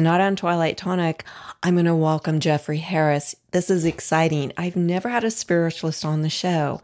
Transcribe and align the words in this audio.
Tonight 0.00 0.22
on 0.22 0.34
Twilight 0.34 0.78
Tonic, 0.78 1.24
I'm 1.62 1.74
going 1.74 1.84
to 1.84 1.94
welcome 1.94 2.40
Jeffrey 2.40 2.78
Harris. 2.78 3.36
This 3.50 3.68
is 3.68 3.84
exciting. 3.84 4.50
I've 4.56 4.74
never 4.74 5.10
had 5.10 5.24
a 5.24 5.30
spiritualist 5.30 6.06
on 6.06 6.22
the 6.22 6.30
show. 6.30 6.80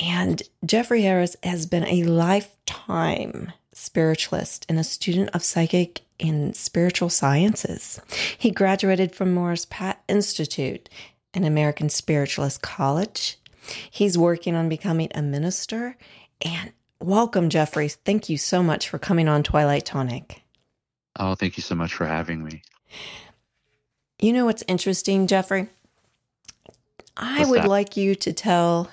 And 0.00 0.40
Jeffrey 0.64 1.02
Harris 1.02 1.34
has 1.42 1.66
been 1.66 1.84
a 1.88 2.04
lifetime 2.04 3.52
spiritualist 3.72 4.64
and 4.68 4.78
a 4.78 4.84
student 4.84 5.30
of 5.34 5.42
psychic 5.42 6.02
and 6.20 6.54
spiritual 6.54 7.10
sciences. 7.10 8.00
He 8.38 8.52
graduated 8.52 9.12
from 9.12 9.34
Morris 9.34 9.64
Pratt 9.64 10.00
Institute, 10.06 10.88
an 11.34 11.42
American 11.42 11.88
spiritualist 11.88 12.62
college. 12.62 13.38
He's 13.90 14.16
working 14.16 14.54
on 14.54 14.68
becoming 14.68 15.08
a 15.16 15.20
minister. 15.20 15.96
And 16.42 16.72
welcome, 17.00 17.48
Jeffrey. 17.48 17.88
Thank 17.88 18.28
you 18.28 18.38
so 18.38 18.62
much 18.62 18.88
for 18.88 19.00
coming 19.00 19.26
on 19.26 19.42
Twilight 19.42 19.84
Tonic. 19.84 20.44
Oh, 21.18 21.34
thank 21.34 21.56
you 21.56 21.62
so 21.62 21.74
much 21.74 21.94
for 21.94 22.06
having 22.06 22.44
me. 22.44 22.62
You 24.20 24.32
know 24.32 24.46
what's 24.46 24.64
interesting, 24.68 25.26
Jeffrey? 25.26 25.68
I 27.16 27.40
What's 27.40 27.50
would 27.50 27.62
that? 27.62 27.68
like 27.68 27.96
you 27.96 28.14
to 28.16 28.32
tell 28.32 28.90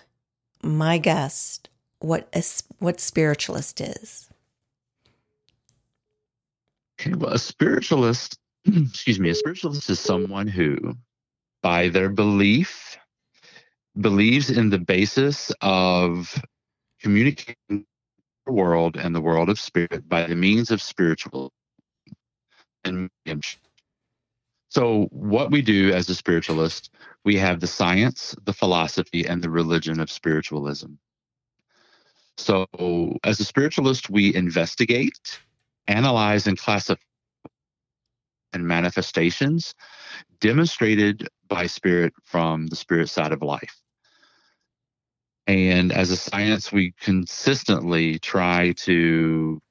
my 0.64 0.98
guest 0.98 1.70
what 2.00 2.28
a, 2.34 2.44
what 2.80 3.00
spiritualist 3.00 3.82
is. 3.82 4.30
Okay, 7.00 7.14
well, 7.16 7.34
a 7.34 7.40
spiritualist, 7.40 8.38
excuse 8.66 9.20
me, 9.20 9.30
a 9.30 9.36
spiritualist 9.36 9.90
is 9.90 10.00
someone 10.00 10.48
who, 10.48 10.96
by 11.64 11.90
their 11.90 12.10
belief, 12.10 12.98
believes 14.00 14.50
in 14.50 14.70
the 14.70 14.80
basis 14.80 15.52
of 15.62 16.42
communicating 17.02 17.86
the 18.46 18.52
world 18.54 18.98
and 18.98 19.16
the 19.16 19.22
world 19.22 19.50
of 19.50 19.60
spirit 19.60 20.08
by 20.10 20.26
the 20.28 20.36
means 20.36 20.72
of 20.72 20.82
spiritual 20.82 21.52
and. 22.88 23.10
So, 24.70 25.08
what 25.12 25.50
we 25.50 25.62
do 25.62 25.94
as 25.94 26.10
a 26.10 26.16
spiritualist, 26.16 26.92
we 27.24 27.38
have 27.38 27.62
the 27.62 27.68
science, 27.68 28.36
the 28.44 28.54
philosophy, 28.54 29.26
and 29.26 29.42
the 29.42 29.50
religion 29.50 30.00
of 30.00 30.12
spiritualism. 30.12 30.94
So, 32.38 32.68
as 33.24 33.40
a 33.40 33.46
spiritualist, 33.46 34.10
we 34.10 34.36
investigate, 34.36 35.40
analyze, 35.88 36.48
and 36.48 36.58
classify 36.58 37.02
and 38.54 38.68
manifestations 38.68 39.74
demonstrated 40.40 41.28
by 41.48 41.68
spirit 41.68 42.14
from 42.24 42.68
the 42.68 42.76
spirit 42.76 43.10
side 43.10 43.32
of 43.32 43.42
life. 43.42 43.82
And 45.48 45.94
as 45.94 46.12
a 46.12 46.18
science, 46.18 46.72
we 46.72 46.94
consistently 47.00 48.20
try 48.20 48.74
to 48.80 49.62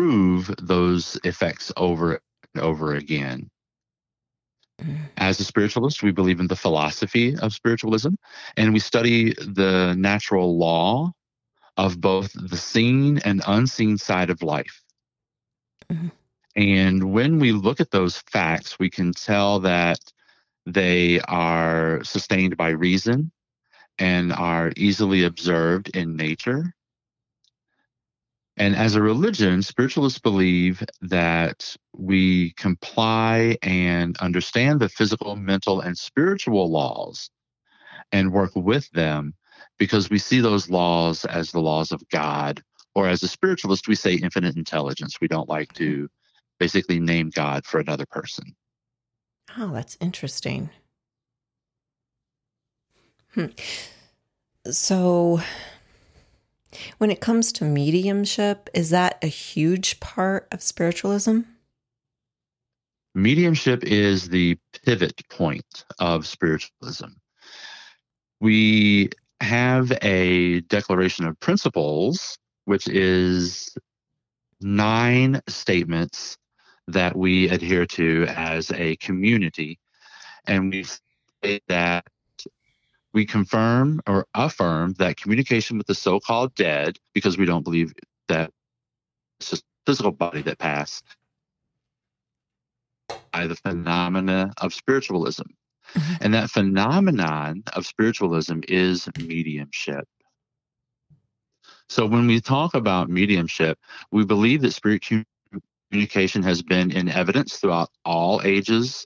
prove 0.00 0.54
those 0.62 1.18
effects 1.24 1.70
over 1.76 2.20
and 2.54 2.62
over 2.62 2.94
again. 2.94 3.50
Mm. 4.82 4.96
As 5.18 5.38
a 5.40 5.44
spiritualist, 5.44 6.02
we 6.02 6.10
believe 6.10 6.40
in 6.40 6.46
the 6.46 6.56
philosophy 6.56 7.36
of 7.36 7.52
spiritualism 7.52 8.14
and 8.56 8.72
we 8.72 8.78
study 8.78 9.34
the 9.34 9.94
natural 9.98 10.56
law 10.56 11.12
of 11.76 12.00
both 12.00 12.32
the 12.32 12.56
seen 12.56 13.18
and 13.18 13.42
unseen 13.46 13.98
side 13.98 14.30
of 14.30 14.42
life. 14.42 14.82
Mm-hmm. 15.92 16.08
And 16.56 17.12
when 17.12 17.38
we 17.38 17.52
look 17.52 17.80
at 17.80 17.90
those 17.90 18.22
facts, 18.30 18.78
we 18.78 18.88
can 18.88 19.12
tell 19.12 19.60
that 19.60 20.00
they 20.64 21.20
are 21.28 22.02
sustained 22.04 22.56
by 22.56 22.70
reason 22.70 23.30
and 23.98 24.32
are 24.32 24.72
easily 24.76 25.24
observed 25.24 25.94
in 25.94 26.16
nature 26.16 26.74
and 28.60 28.76
as 28.76 28.94
a 28.94 29.00
religion, 29.00 29.62
spiritualists 29.62 30.18
believe 30.18 30.84
that 31.00 31.74
we 31.96 32.52
comply 32.58 33.56
and 33.62 34.18
understand 34.18 34.80
the 34.80 34.90
physical, 34.90 35.34
mental, 35.34 35.80
and 35.80 35.96
spiritual 35.96 36.70
laws 36.70 37.30
and 38.12 38.34
work 38.34 38.50
with 38.54 38.90
them 38.90 39.32
because 39.78 40.10
we 40.10 40.18
see 40.18 40.40
those 40.40 40.68
laws 40.68 41.24
as 41.24 41.52
the 41.52 41.60
laws 41.60 41.90
of 41.90 42.06
God. 42.10 42.62
Or 42.94 43.08
as 43.08 43.22
a 43.22 43.28
spiritualist, 43.28 43.88
we 43.88 43.94
say 43.94 44.16
infinite 44.16 44.58
intelligence. 44.58 45.16
We 45.22 45.28
don't 45.28 45.48
like 45.48 45.72
to 45.74 46.10
basically 46.58 47.00
name 47.00 47.30
God 47.30 47.64
for 47.64 47.80
another 47.80 48.04
person. 48.04 48.54
Oh, 49.56 49.72
that's 49.72 49.96
interesting. 50.02 50.68
Hmm. 53.32 53.46
So, 54.70 55.40
when 57.00 57.10
it 57.10 57.22
comes 57.22 57.50
to 57.50 57.64
mediumship, 57.64 58.68
is 58.74 58.90
that 58.90 59.16
a 59.22 59.26
huge 59.26 60.00
part 60.00 60.46
of 60.52 60.60
spiritualism? 60.60 61.40
Mediumship 63.14 63.82
is 63.84 64.28
the 64.28 64.58
pivot 64.84 65.26
point 65.30 65.86
of 65.98 66.26
spiritualism. 66.26 67.06
We 68.42 69.08
have 69.40 69.90
a 70.02 70.60
declaration 70.60 71.24
of 71.24 71.40
principles, 71.40 72.36
which 72.66 72.86
is 72.86 73.74
nine 74.60 75.40
statements 75.48 76.36
that 76.86 77.16
we 77.16 77.48
adhere 77.48 77.86
to 77.86 78.26
as 78.28 78.70
a 78.72 78.96
community. 78.96 79.78
And 80.46 80.70
we 80.70 80.84
say 80.84 81.60
that 81.68 82.04
we 83.12 83.26
confirm 83.26 84.00
or 84.06 84.26
affirm 84.34 84.94
that 84.94 85.16
communication 85.16 85.78
with 85.78 85.86
the 85.86 85.94
so-called 85.94 86.54
dead, 86.54 86.98
because 87.14 87.36
we 87.36 87.46
don't 87.46 87.64
believe 87.64 87.92
that 88.28 88.50
it's 89.40 89.50
just 89.50 89.64
physical 89.86 90.12
body 90.12 90.42
that 90.42 90.58
pass, 90.58 91.02
by 93.32 93.46
the 93.46 93.56
phenomena 93.56 94.52
of 94.60 94.72
spiritualism. 94.72 95.46
Mm-hmm. 95.94 96.14
And 96.20 96.34
that 96.34 96.50
phenomenon 96.50 97.64
of 97.74 97.86
spiritualism 97.86 98.60
is 98.68 99.08
mediumship. 99.18 100.04
So 101.88 102.06
when 102.06 102.28
we 102.28 102.40
talk 102.40 102.74
about 102.74 103.10
mediumship, 103.10 103.76
we 104.12 104.24
believe 104.24 104.62
that 104.62 104.72
spirit 104.72 105.04
communication 105.90 106.44
has 106.44 106.62
been 106.62 106.92
in 106.92 107.08
evidence 107.08 107.56
throughout 107.56 107.90
all 108.04 108.40
ages 108.44 109.04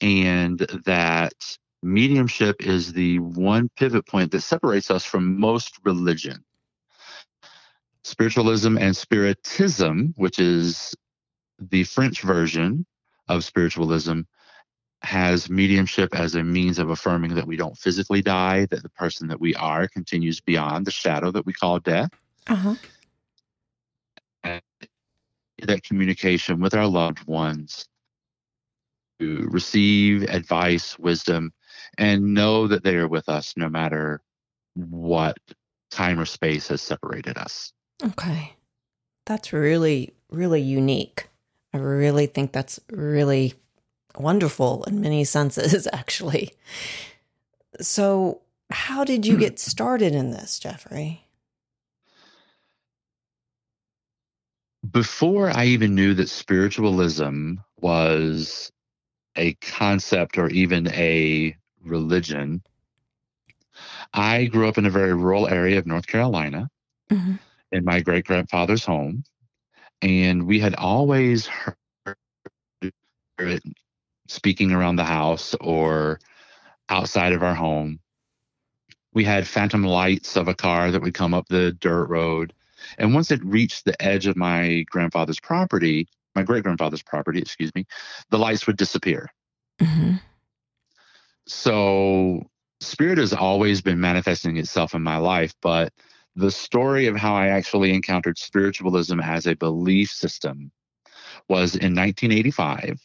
and 0.00 0.60
that 0.86 1.34
mediumship 1.82 2.62
is 2.64 2.92
the 2.92 3.18
one 3.18 3.68
pivot 3.76 4.06
point 4.06 4.32
that 4.32 4.42
separates 4.42 4.90
us 4.90 5.04
from 5.04 5.38
most 5.38 5.78
religion. 5.84 6.44
Spiritualism 8.02 8.78
and 8.78 8.96
Spiritism, 8.96 10.14
which 10.16 10.38
is 10.38 10.94
the 11.58 11.84
French 11.84 12.22
version 12.22 12.86
of 13.28 13.44
spiritualism, 13.44 14.22
has 15.02 15.48
mediumship 15.48 16.14
as 16.14 16.34
a 16.34 16.42
means 16.42 16.78
of 16.78 16.90
affirming 16.90 17.34
that 17.34 17.46
we 17.46 17.56
don't 17.56 17.76
physically 17.76 18.20
die, 18.20 18.66
that 18.66 18.82
the 18.82 18.88
person 18.90 19.28
that 19.28 19.40
we 19.40 19.54
are 19.54 19.88
continues 19.88 20.40
beyond 20.40 20.86
the 20.86 20.90
shadow 20.90 21.30
that 21.30 21.46
we 21.46 21.52
call 21.52 21.78
death. 21.78 22.10
Uh-huh. 22.46 22.74
And 24.44 24.62
that 25.62 25.82
communication 25.82 26.60
with 26.60 26.74
our 26.74 26.86
loved 26.86 27.26
ones 27.26 27.86
receive 29.20 30.22
advice, 30.24 30.98
wisdom, 30.98 31.52
and 31.98 32.34
know 32.34 32.66
that 32.66 32.84
they 32.84 32.96
are 32.96 33.08
with 33.08 33.28
us 33.28 33.54
no 33.56 33.68
matter 33.68 34.20
what 34.74 35.36
time 35.90 36.18
or 36.18 36.24
space 36.24 36.68
has 36.68 36.80
separated 36.80 37.36
us. 37.36 37.72
Okay. 38.04 38.54
That's 39.26 39.52
really, 39.52 40.14
really 40.30 40.62
unique. 40.62 41.28
I 41.72 41.78
really 41.78 42.26
think 42.26 42.52
that's 42.52 42.80
really 42.90 43.54
wonderful 44.18 44.84
in 44.84 45.00
many 45.00 45.24
senses, 45.36 45.86
actually. 45.92 46.52
So, 47.80 48.40
how 48.70 49.04
did 49.04 49.26
you 49.26 49.36
get 49.36 49.58
started 49.58 50.14
in 50.14 50.30
this, 50.30 50.58
Jeffrey? 50.58 51.24
Before 54.90 55.50
I 55.50 55.66
even 55.66 55.94
knew 55.94 56.14
that 56.14 56.28
spiritualism 56.28 57.56
was 57.80 58.72
a 59.36 59.54
concept 59.54 60.38
or 60.38 60.48
even 60.48 60.88
a 60.88 61.56
religion, 61.84 62.62
I 64.12 64.46
grew 64.46 64.68
up 64.68 64.78
in 64.78 64.86
a 64.86 64.90
very 64.90 65.14
rural 65.14 65.48
area 65.48 65.78
of 65.78 65.86
North 65.86 66.06
Carolina 66.06 66.68
mm-hmm. 67.10 67.34
in 67.72 67.84
my 67.84 68.00
great 68.00 68.24
grandfather's 68.24 68.84
home. 68.84 69.24
And 70.02 70.46
we 70.46 70.60
had 70.60 70.74
always 70.74 71.46
heard 71.46 72.16
it 73.38 73.62
speaking 74.28 74.72
around 74.72 74.96
the 74.96 75.04
house 75.04 75.54
or 75.60 76.20
outside 76.88 77.32
of 77.32 77.42
our 77.42 77.54
home. 77.54 78.00
We 79.12 79.24
had 79.24 79.46
phantom 79.46 79.84
lights 79.84 80.36
of 80.36 80.48
a 80.48 80.54
car 80.54 80.90
that 80.90 81.02
would 81.02 81.14
come 81.14 81.34
up 81.34 81.48
the 81.48 81.72
dirt 81.72 82.06
road. 82.06 82.52
And 82.98 83.12
once 83.12 83.30
it 83.30 83.44
reached 83.44 83.84
the 83.84 84.00
edge 84.02 84.26
of 84.26 84.36
my 84.36 84.84
grandfather's 84.88 85.40
property, 85.40 86.08
my 86.34 86.42
great 86.42 86.62
grandfather's 86.62 87.02
property, 87.02 87.40
excuse 87.40 87.74
me, 87.74 87.86
the 88.30 88.38
lights 88.38 88.66
would 88.66 88.76
disappear. 88.76 89.28
Mm-hmm. 89.80 90.16
So, 91.46 92.48
spirit 92.80 93.18
has 93.18 93.32
always 93.32 93.80
been 93.80 94.00
manifesting 94.00 94.56
itself 94.56 94.94
in 94.94 95.02
my 95.02 95.16
life, 95.16 95.54
but 95.60 95.92
the 96.36 96.50
story 96.50 97.06
of 97.06 97.16
how 97.16 97.34
I 97.34 97.48
actually 97.48 97.92
encountered 97.92 98.38
spiritualism 98.38 99.20
as 99.20 99.46
a 99.46 99.56
belief 99.56 100.10
system 100.10 100.70
was 101.48 101.74
in 101.74 101.94
1985 101.94 103.00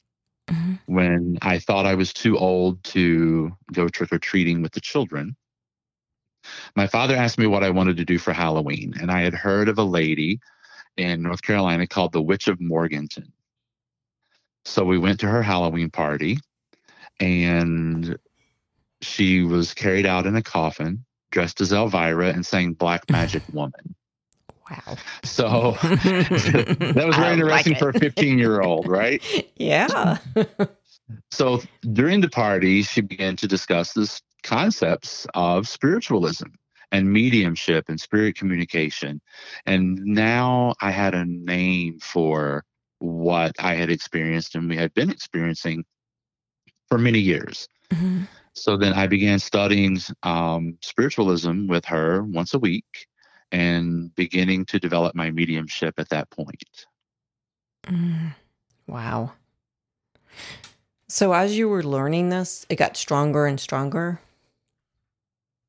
mm-hmm. 0.48 0.74
when 0.86 1.38
I 1.42 1.60
thought 1.60 1.86
I 1.86 1.96
was 1.96 2.14
too 2.14 2.38
old 2.38 2.84
to 2.86 3.52
go 3.74 3.90
trick 3.90 4.14
or 4.14 4.20
treating 4.20 4.62
with 4.62 4.74
the 4.74 4.82
children. 4.82 5.36
My 6.76 6.86
father 6.86 7.16
asked 7.16 7.40
me 7.40 7.48
what 7.48 7.64
I 7.64 7.72
wanted 7.72 7.98
to 7.98 8.06
do 8.06 8.20
for 8.20 8.32
Halloween, 8.32 8.94
and 9.02 9.12
I 9.12 9.22
had 9.22 9.34
heard 9.34 9.68
of 9.68 9.80
a 9.80 9.84
lady 9.84 10.40
in 10.98 11.22
North 11.22 11.42
Carolina 11.42 11.88
called 11.88 12.14
the 12.14 12.22
Witch 12.22 12.48
of 12.48 12.60
Morganton. 12.60 13.32
So 14.66 14.84
we 14.84 14.98
went 14.98 15.20
to 15.20 15.28
her 15.28 15.44
Halloween 15.44 15.92
party, 15.92 16.40
and 17.20 18.18
she 19.02 19.44
was 19.44 19.74
carried 19.74 20.06
out 20.06 20.26
in 20.26 20.36
a 20.36 20.42
coffin, 20.42 21.06
dressed 21.32 21.62
as 21.62 21.72
Elvira, 21.72 22.30
and 22.30 22.46
sang 22.46 22.74
Black 22.74 23.04
Magic 23.10 23.44
Woman. 23.54 23.96
Wow. 24.70 24.98
So 25.24 25.78
that 25.84 27.04
was 27.06 27.16
very 27.16 27.34
interesting 27.34 27.74
like 27.74 27.80
for 27.80 27.90
a 27.90 27.94
15 27.94 28.40
year 28.40 28.62
old, 28.62 28.88
right? 28.88 29.24
Yeah. 29.58 30.18
so 31.30 31.62
during 31.94 32.22
the 32.22 32.30
party, 32.30 32.82
she 32.82 33.02
began 33.02 33.36
to 33.36 33.48
discuss 33.48 33.94
this 33.94 34.24
concepts 34.42 35.28
of 35.36 35.68
spiritualism 35.68 36.48
and 36.92 37.12
mediumship 37.12 37.90
and 37.90 38.00
spirit 38.00 38.36
communication. 38.36 39.22
And 39.66 39.98
now 40.04 40.74
I 40.82 40.92
had 40.92 41.14
a 41.14 41.26
name 41.26 42.00
for 42.00 42.64
what 43.00 43.52
I 43.60 43.76
had 43.76 43.90
experienced 43.90 44.56
and 44.56 44.70
we 44.70 44.78
had 44.78 44.94
been 44.94 45.10
experiencing 45.10 45.86
for 46.88 46.98
many 46.98 47.20
years. 47.20 47.68
Mm-hmm. 47.92 48.24
So 48.54 48.78
then 48.78 48.94
I 48.94 49.08
began 49.08 49.40
studying 49.40 50.00
um, 50.24 50.78
spiritualism 50.82 51.68
with 51.68 51.86
her 51.86 52.24
once 52.24 52.54
a 52.54 52.60
week 52.60 53.08
and 53.52 54.14
beginning 54.16 54.66
to 54.66 54.80
develop 54.80 55.16
my 55.16 55.30
mediumship 55.30 55.96
at 55.98 56.10
that 56.10 56.30
point. 56.30 56.86
Mm, 57.84 58.34
wow. 58.88 59.34
So, 61.08 61.34
as 61.34 61.58
you 61.58 61.70
were 61.70 61.84
learning 61.84 62.30
this, 62.30 62.66
it 62.70 62.78
got 62.78 62.98
stronger 62.98 63.46
and 63.46 63.60
stronger? 63.60 64.20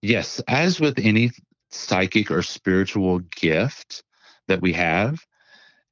Yes. 0.02 0.40
As 0.48 0.80
with 0.80 0.98
any 0.98 1.30
psychic 1.70 2.30
or 2.30 2.42
spiritual 2.42 3.20
gift 3.20 4.02
that 4.48 4.60
we 4.60 4.72
have, 4.74 5.24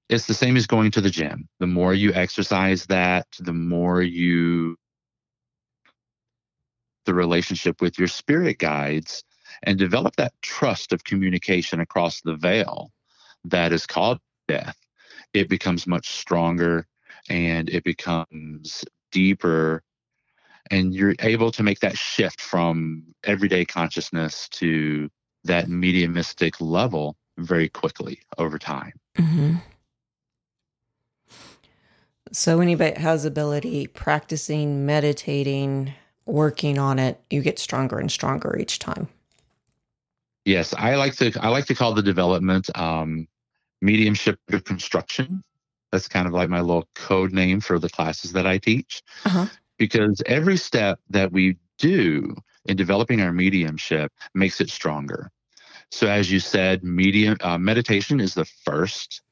it's 0.09 0.27
the 0.27 0.35
same 0.35 0.57
as 0.57 0.67
going 0.67 0.91
to 0.93 1.01
the 1.01 1.11
gym. 1.11 1.49
The 1.61 1.67
more 1.67 1.95
you 1.95 2.13
exercise 2.13 2.87
that, 2.87 3.27
the 3.41 3.53
more 3.53 4.03
you 4.03 4.77
the 7.07 7.15
relationship 7.15 7.81
with 7.81 7.99
your 7.99 8.09
spirit 8.09 8.59
guides 8.59 9.25
and 9.63 9.79
develop 9.79 10.17
that 10.17 10.33
trust 10.43 10.93
of 10.93 11.05
communication 11.05 11.81
across 11.81 12.21
the 12.23 12.37
veil 12.37 12.91
that 13.45 13.73
is 13.73 13.87
called 13.87 14.19
death, 14.49 14.77
it 15.35 15.49
becomes 15.49 15.87
much 15.87 16.09
stronger 16.09 16.87
and 17.29 17.69
it 17.69 17.85
becomes 17.85 18.85
deeper. 19.13 19.83
And 20.71 20.95
you're 20.95 21.15
able 21.21 21.51
to 21.53 21.63
make 21.63 21.81
that 21.81 21.97
shift 21.97 22.41
from 22.41 23.03
everyday 23.25 23.65
consciousness 23.65 24.49
to 24.51 25.11
that 25.45 25.69
mediumistic 25.69 26.61
level 26.61 27.17
very 27.39 27.69
quickly 27.69 28.21
over 28.39 28.59
time. 28.59 28.93
Mm-hmm. 29.19 29.57
So, 32.33 32.61
anybody 32.61 32.99
has 32.99 33.25
ability 33.25 33.87
practicing, 33.89 34.87
meditating, 34.87 35.93
working 36.27 36.79
on 36.79 36.99
it, 36.99 37.21
you 37.31 37.43
get 37.43 37.59
stronger 37.59 37.99
and 37.99 38.11
stronger 38.11 38.57
each 38.59 38.79
time. 38.79 39.09
Yes, 40.45 40.75
I 40.75 40.97
like 40.97 41.15
to 41.17 41.33
I 41.41 41.49
like 41.49 41.67
to 41.67 41.75
call 41.75 41.95
the 41.95 42.03
development 42.03 42.77
um, 42.79 43.27
mediumship 43.81 44.39
construction. 44.65 45.43
That's 45.91 46.09
kind 46.09 46.27
of 46.27 46.33
like 46.33 46.51
my 46.51 46.61
little 46.61 46.89
code 46.95 47.33
name 47.33 47.61
for 47.61 47.79
the 47.79 47.89
classes 47.89 48.33
that 48.33 48.47
I 48.47 48.59
teach. 48.59 49.03
Uh-huh. 49.25 49.47
Because 49.79 50.23
every 50.27 50.57
step 50.57 51.01
that 51.11 51.33
we 51.33 51.57
do 51.79 52.35
in 52.67 52.77
developing 52.77 53.21
our 53.21 53.33
mediumship 53.33 54.13
makes 54.35 54.61
it 54.61 54.71
stronger. 54.71 55.31
So, 55.91 56.09
as 56.09 56.31
you 56.31 56.41
said, 56.41 56.83
medium 56.83 57.37
uh, 57.41 57.59
meditation 57.59 58.21
is 58.21 58.35
the 58.35 58.45
first 58.45 59.23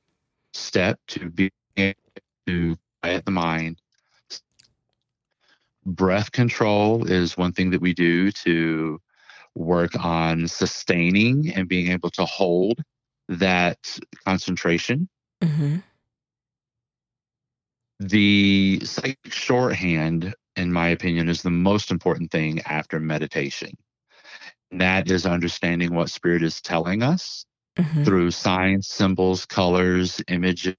step 0.52 0.98
to 1.08 1.30
be 1.30 1.50
to 1.76 2.76
quiet 3.02 3.24
the 3.24 3.30
mind. 3.30 3.80
Breath 5.84 6.30
control 6.30 7.10
is 7.10 7.36
one 7.36 7.52
thing 7.52 7.70
that 7.70 7.80
we 7.80 7.94
do 7.94 8.30
to 8.30 9.00
work 9.54 9.92
on 10.04 10.46
sustaining 10.46 11.52
and 11.54 11.68
being 11.68 11.90
able 11.90 12.10
to 12.10 12.24
hold 12.24 12.82
that 13.28 13.98
concentration. 14.24 15.08
Mm-hmm. 15.42 15.78
The 18.02 18.80
psychic 18.82 19.32
shorthand, 19.32 20.34
in 20.56 20.72
my 20.72 20.88
opinion, 20.88 21.28
is 21.28 21.42
the 21.42 21.50
most 21.50 21.92
important 21.92 22.32
thing 22.32 22.60
after 22.62 22.98
meditation. 22.98 23.70
And 24.72 24.80
that 24.80 25.08
is 25.08 25.24
understanding 25.24 25.94
what 25.94 26.10
spirit 26.10 26.42
is 26.42 26.60
telling 26.60 27.04
us 27.04 27.44
mm-hmm. 27.78 28.02
through 28.02 28.32
signs, 28.32 28.88
symbols, 28.88 29.46
colors, 29.46 30.20
images. 30.26 30.74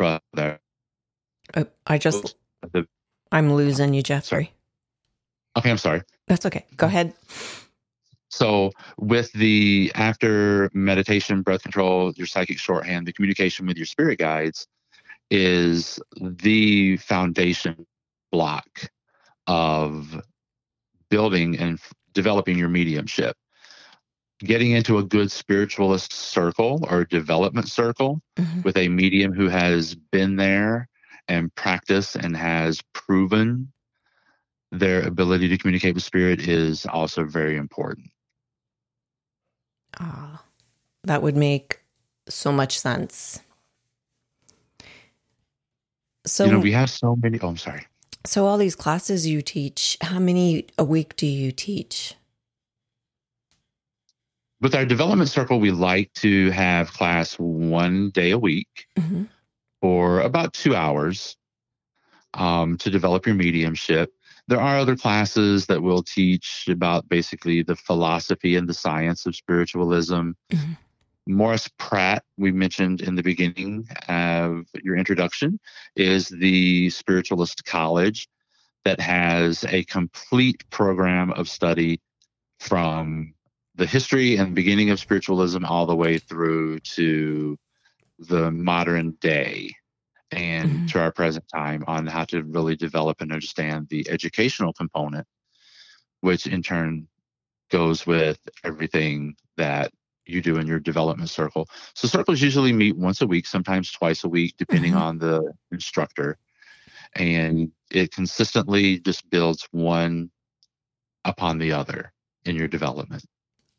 Oh, 0.00 0.18
I 1.86 1.98
just, 1.98 2.34
I'm 3.30 3.54
losing 3.54 3.94
you, 3.94 4.02
Jeffrey. 4.02 4.52
Okay, 5.56 5.70
I'm 5.70 5.78
sorry. 5.78 6.02
That's 6.26 6.44
okay. 6.46 6.64
Go 6.76 6.88
ahead. 6.88 7.14
So, 8.32 8.70
with 8.96 9.30
the 9.32 9.92
after 9.94 10.70
meditation, 10.72 11.42
breath 11.42 11.62
control, 11.62 12.12
your 12.16 12.26
psychic 12.26 12.58
shorthand, 12.58 13.06
the 13.06 13.12
communication 13.12 13.66
with 13.66 13.76
your 13.76 13.84
spirit 13.84 14.18
guides 14.18 14.66
is 15.30 16.00
the 16.18 16.96
foundation 16.96 17.86
block 18.30 18.90
of 19.46 20.18
building 21.10 21.58
and 21.58 21.78
f- 21.78 21.92
developing 22.14 22.58
your 22.58 22.70
mediumship. 22.70 23.36
Getting 24.40 24.70
into 24.70 24.96
a 24.96 25.04
good 25.04 25.30
spiritualist 25.30 26.14
circle 26.14 26.86
or 26.90 27.04
development 27.04 27.68
circle 27.68 28.22
mm-hmm. 28.38 28.62
with 28.62 28.78
a 28.78 28.88
medium 28.88 29.34
who 29.34 29.50
has 29.50 29.94
been 29.94 30.36
there 30.36 30.88
and 31.28 31.54
practiced 31.54 32.16
and 32.16 32.34
has 32.34 32.80
proven 32.94 33.70
their 34.70 35.06
ability 35.06 35.48
to 35.48 35.58
communicate 35.58 35.94
with 35.94 36.02
spirit 36.02 36.48
is 36.48 36.86
also 36.86 37.24
very 37.24 37.58
important. 37.58 38.10
Ah, 40.00 40.42
that 41.04 41.22
would 41.22 41.36
make 41.36 41.80
so 42.28 42.52
much 42.52 42.78
sense. 42.78 43.40
So 46.24 46.44
you 46.44 46.52
know, 46.52 46.60
we 46.60 46.72
have 46.72 46.90
so 46.90 47.16
many. 47.16 47.38
Oh, 47.40 47.48
I'm 47.48 47.56
sorry. 47.56 47.86
So 48.24 48.46
all 48.46 48.56
these 48.56 48.76
classes 48.76 49.26
you 49.26 49.42
teach, 49.42 49.98
how 50.00 50.20
many 50.20 50.66
a 50.78 50.84
week 50.84 51.16
do 51.16 51.26
you 51.26 51.50
teach? 51.50 52.14
With 54.60 54.76
our 54.76 54.84
development 54.84 55.28
circle, 55.28 55.58
we 55.58 55.72
like 55.72 56.12
to 56.14 56.50
have 56.50 56.92
class 56.92 57.34
one 57.34 58.10
day 58.10 58.30
a 58.30 58.38
week 58.38 58.86
mm-hmm. 58.96 59.24
for 59.80 60.20
about 60.20 60.52
two 60.52 60.76
hours 60.76 61.36
um, 62.34 62.78
to 62.78 62.90
develop 62.90 63.26
your 63.26 63.34
mediumship. 63.34 64.12
There 64.48 64.60
are 64.60 64.78
other 64.78 64.96
classes 64.96 65.66
that 65.66 65.82
will 65.82 66.02
teach 66.02 66.66
about 66.68 67.08
basically 67.08 67.62
the 67.62 67.76
philosophy 67.76 68.56
and 68.56 68.68
the 68.68 68.74
science 68.74 69.24
of 69.26 69.36
spiritualism. 69.36 70.32
Mm-hmm. 70.50 70.72
Morris 71.28 71.70
Pratt, 71.78 72.24
we 72.36 72.50
mentioned 72.50 73.00
in 73.00 73.14
the 73.14 73.22
beginning 73.22 73.88
of 74.08 74.66
your 74.82 74.96
introduction, 74.96 75.60
is 75.94 76.28
the 76.28 76.90
spiritualist 76.90 77.64
college 77.64 78.28
that 78.84 78.98
has 78.98 79.64
a 79.68 79.84
complete 79.84 80.68
program 80.70 81.30
of 81.32 81.48
study 81.48 82.00
from 82.58 83.34
the 83.76 83.86
history 83.86 84.36
and 84.36 84.54
beginning 84.54 84.90
of 84.90 84.98
spiritualism 84.98 85.64
all 85.64 85.86
the 85.86 85.96
way 85.96 86.18
through 86.18 86.80
to 86.80 87.56
the 88.18 88.50
modern 88.50 89.12
day 89.20 89.72
and 90.32 90.70
mm-hmm. 90.70 90.86
to 90.86 91.00
our 91.00 91.12
present 91.12 91.44
time 91.52 91.84
on 91.86 92.06
how 92.06 92.24
to 92.24 92.42
really 92.42 92.76
develop 92.76 93.20
and 93.20 93.32
understand 93.32 93.88
the 93.88 94.08
educational 94.08 94.72
component, 94.72 95.26
which 96.20 96.46
in 96.46 96.62
turn 96.62 97.06
goes 97.70 98.06
with 98.06 98.38
everything 98.64 99.34
that 99.56 99.92
you 100.26 100.40
do 100.40 100.56
in 100.56 100.66
your 100.66 100.78
development 100.78 101.30
circle. 101.30 101.68
So 101.94 102.06
circles 102.06 102.40
usually 102.40 102.72
meet 102.72 102.96
once 102.96 103.20
a 103.20 103.26
week, 103.26 103.46
sometimes 103.46 103.90
twice 103.90 104.24
a 104.24 104.28
week, 104.28 104.54
depending 104.56 104.92
mm-hmm. 104.92 105.02
on 105.02 105.18
the 105.18 105.52
instructor. 105.70 106.38
And 107.16 107.70
it 107.90 108.12
consistently 108.12 109.00
just 109.00 109.28
builds 109.30 109.68
one 109.72 110.30
upon 111.24 111.58
the 111.58 111.72
other 111.72 112.12
in 112.44 112.56
your 112.56 112.68
development. 112.68 113.24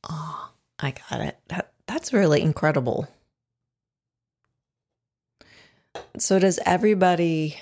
Oh, 0.09 0.51
I 0.79 0.93
got 1.09 1.21
it. 1.21 1.39
That 1.47 1.71
that's 1.87 2.13
really 2.13 2.41
incredible. 2.41 3.07
So 6.17 6.39
does 6.39 6.59
everybody 6.65 7.57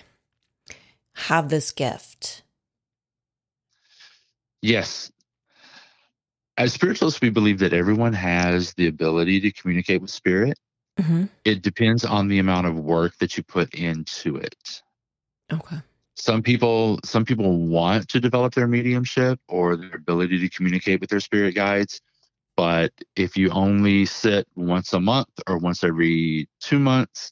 have 1.16 1.50
this 1.50 1.72
gift? 1.72 2.44
Yes, 4.62 5.12
as 6.58 6.74
spiritualists, 6.74 7.22
we 7.22 7.32
believe 7.32 7.58
that 7.60 7.74
everyone 7.74 8.14
has 8.14 8.74
the 8.76 8.88
ability 8.88 9.40
to 9.42 9.52
communicate 9.52 10.02
with 10.02 10.12
spirit. 10.12 10.60
Mm-hmm. 11.00 11.26
It 11.46 11.64
depends 11.64 12.06
on 12.06 12.28
the 12.28 12.38
amount 12.38 12.68
of 12.68 12.78
work 12.78 13.18
that 13.18 13.36
you 13.36 13.44
put 13.44 13.74
into 13.74 14.36
it. 14.36 14.84
Okay. 15.52 15.78
Some 16.16 16.44
people, 16.44 17.00
some 17.04 17.26
people 17.26 17.58
want 17.58 18.10
to 18.10 18.20
develop 18.20 18.54
their 18.54 18.68
mediumship 18.68 19.40
or 19.48 19.76
their 19.76 19.96
ability 19.96 20.38
to 20.40 20.50
communicate 20.50 21.02
with 21.02 21.10
their 21.10 21.20
spirit 21.20 21.56
guides. 21.56 22.00
But 22.56 22.92
if 23.16 23.38
you 23.38 23.50
only 23.50 24.06
sit 24.06 24.48
once 24.56 24.94
a 24.94 25.00
month 25.00 25.30
or 25.48 25.58
once 25.58 25.84
every 25.84 26.48
two 26.60 26.78
months, 26.78 27.32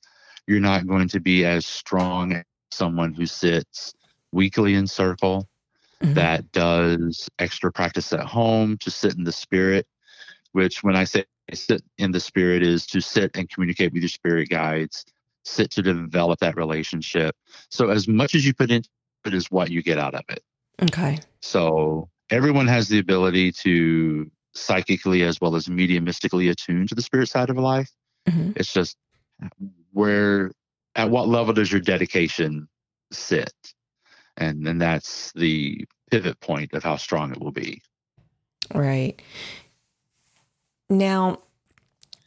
you're 0.50 0.60
not 0.60 0.88
going 0.88 1.08
to 1.08 1.20
be 1.20 1.46
as 1.46 1.64
strong 1.66 2.34
as 2.34 2.44
someone 2.72 3.14
who 3.14 3.28
sits 3.28 3.94
weekly 4.32 4.74
in 4.74 4.88
circle 4.88 5.48
mm-hmm. 6.02 6.16
that 6.16 6.52
does 6.52 7.30
extra 7.38 7.72
practice 7.72 8.12
at 8.14 8.22
home 8.22 8.76
to 8.80 8.90
sit 8.90 9.16
in 9.16 9.24
the 9.24 9.32
spirit, 9.32 9.86
which 10.54 10.84
when 10.84 10.96
I 10.96 11.04
say 11.04 11.26
sit 11.54 11.84
in 12.00 12.12
the 12.12 12.20
spirit 12.20 12.64
is 12.64 12.88
to 12.88 13.00
sit 13.00 13.30
and 13.36 13.48
communicate 13.48 13.94
with 13.94 14.02
your 14.02 14.10
spirit 14.10 14.50
guides, 14.50 15.06
sit 15.46 15.70
to 15.72 15.84
develop 15.84 16.40
that 16.40 16.58
relationship. 16.58 17.36
So 17.70 17.90
as 17.90 18.08
much 18.08 18.34
as 18.34 18.44
you 18.44 18.56
put 18.56 18.72
into 18.72 18.90
it 19.26 19.36
is 19.36 19.52
what 19.52 19.70
you 19.70 19.84
get 19.84 20.00
out 20.00 20.16
of 20.16 20.24
it. 20.30 20.42
Okay. 20.82 21.20
So 21.42 22.10
everyone 22.32 22.68
has 22.68 22.88
the 22.88 22.98
ability 22.98 23.52
to 23.52 24.32
psychically 24.56 25.22
as 25.22 25.40
well 25.40 25.56
as 25.56 25.68
mediumistically 25.68 26.50
attune 26.50 26.88
to 26.88 26.96
the 26.96 27.04
spirit 27.04 27.30
side 27.30 27.52
of 27.52 27.58
life. 27.58 27.92
Mm-hmm. 28.28 28.54
It's 28.56 28.74
just 28.74 28.98
where 29.92 30.52
at 30.96 31.10
what 31.10 31.28
level 31.28 31.54
does 31.54 31.72
your 31.72 31.82
dedication 31.82 32.68
sit? 33.12 33.54
and 34.40 34.66
then 34.66 34.78
that's 34.78 35.32
the 35.34 35.86
pivot 36.10 36.40
point 36.40 36.74
of 36.74 36.84
how 36.84 36.96
strong 36.96 37.32
it 37.32 37.40
will 37.40 37.52
be. 37.52 37.82
Right. 38.74 39.22
Now, 40.90 41.40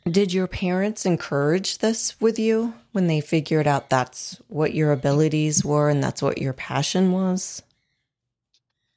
did 0.09 0.33
your 0.33 0.47
parents 0.47 1.07
encourage 1.07 1.79
this 1.79 2.21
with 2.21 2.39
you 2.39 2.75
when 2.93 3.07
they 3.07 3.21
figured 3.21 3.67
out 3.67 3.89
that's 3.89 4.41
what 4.49 4.75
your 4.75 4.93
abilities 4.93 5.65
were 5.65 5.89
and 5.89 6.03
that's 6.03 6.23
what 6.23 6.39
your 6.39 6.53
passion 6.53 7.13
was? 7.13 7.63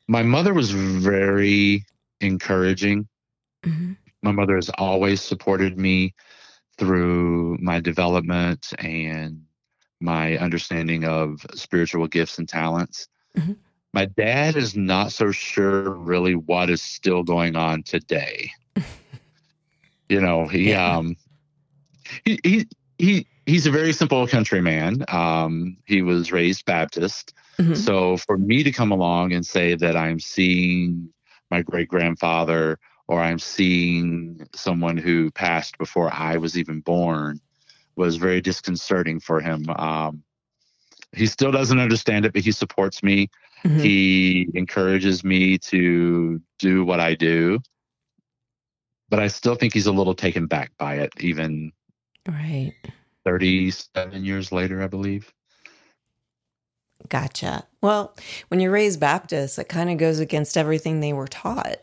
My 0.08 0.22
mother 0.22 0.54
was 0.54 0.72
very 0.72 1.86
encouraging. 2.22 3.08
Mm-hmm. 3.64 3.94
My 4.22 4.32
mother 4.32 4.56
has 4.56 4.70
always 4.78 5.22
supported 5.22 5.80
me 5.80 6.14
through 6.77 7.58
my 7.60 7.79
development 7.79 8.74
and 8.79 9.41
my 10.01 10.38
understanding 10.38 11.05
of 11.05 11.46
spiritual 11.53 12.08
gifts 12.08 12.38
and 12.38 12.48
talents. 12.48 13.08
Mm-hmm. 13.38 13.53
My 13.94 14.05
dad 14.05 14.55
is 14.58 14.75
not 14.75 15.12
so 15.12 15.32
sure 15.32 15.91
really 15.91 16.36
what 16.36 16.70
is 16.70 16.82
still 16.82 17.24
going 17.24 17.55
on 17.55 17.84
today. 17.84 18.51
you 20.10 20.20
know, 20.20 20.48
he 20.48 20.72
yeah. 20.72 20.98
um 20.98 21.15
he 22.25 22.39
he 22.44 22.67
he 22.98 23.27
he's 23.46 23.65
a 23.65 23.72
very 23.72 23.94
simple 23.94 24.27
countryman. 24.27 25.05
Um 25.08 25.77
he 25.86 26.01
was 26.01 26.32
raised 26.32 26.65
Baptist. 26.65 27.34
Mm-hmm. 27.58 27.75
So 27.75 28.17
for 28.17 28.38
me 28.38 28.63
to 28.63 28.72
come 28.72 28.91
along 28.91 29.32
and 29.32 29.46
say 29.46 29.75
that 29.75 29.96
I'm 29.96 30.20
seeing 30.20 31.10
my 31.50 31.62
great 31.62 31.88
grandfather 31.88 32.79
or 33.08 33.22
I'm 33.22 33.40
seeing 33.40 34.48
someone 34.54 34.98
who 34.98 35.32
passed 35.32 35.78
before 35.78 36.12
I 36.14 36.38
was 36.38 36.58
even 36.58 36.80
born 36.80 37.40
was 37.96 38.18
very 38.18 38.42
disconcerting 38.42 39.20
for 39.20 39.40
him. 39.40 39.70
Um, 39.70 40.24
he 41.14 41.28
still 41.28 41.52
doesn't 41.52 41.80
understand 41.80 42.26
it, 42.26 42.34
but 42.34 42.44
he 42.44 42.52
supports 42.52 43.02
me. 43.02 43.30
Mm-hmm. 43.64 43.80
He 43.80 44.50
encourages 44.54 45.24
me 45.24 45.58
to 45.60 46.42
do 46.60 46.84
what 46.84 47.00
I 47.00 47.16
do. 47.16 47.60
But 49.10 49.20
I 49.20 49.28
still 49.28 49.56
think 49.56 49.74
he's 49.74 49.86
a 49.86 49.92
little 49.92 50.16
taken 50.16 50.48
back 50.48 50.72
by 50.78 50.96
it, 50.96 51.12
even 51.20 51.72
right 52.28 52.74
37 53.24 54.24
years 54.24 54.52
later, 54.52 54.82
I 54.82 54.88
believe. 54.88 55.34
Gotcha. 57.10 57.66
Well, 57.82 58.16
when 58.48 58.60
you're 58.60 58.72
raised 58.72 59.00
Baptist, 59.00 59.60
it 59.60 59.70
kind 59.70 59.90
of 59.92 59.98
goes 59.98 60.20
against 60.20 60.58
everything 60.58 61.00
they 61.00 61.14
were 61.14 61.28
taught. 61.28 61.78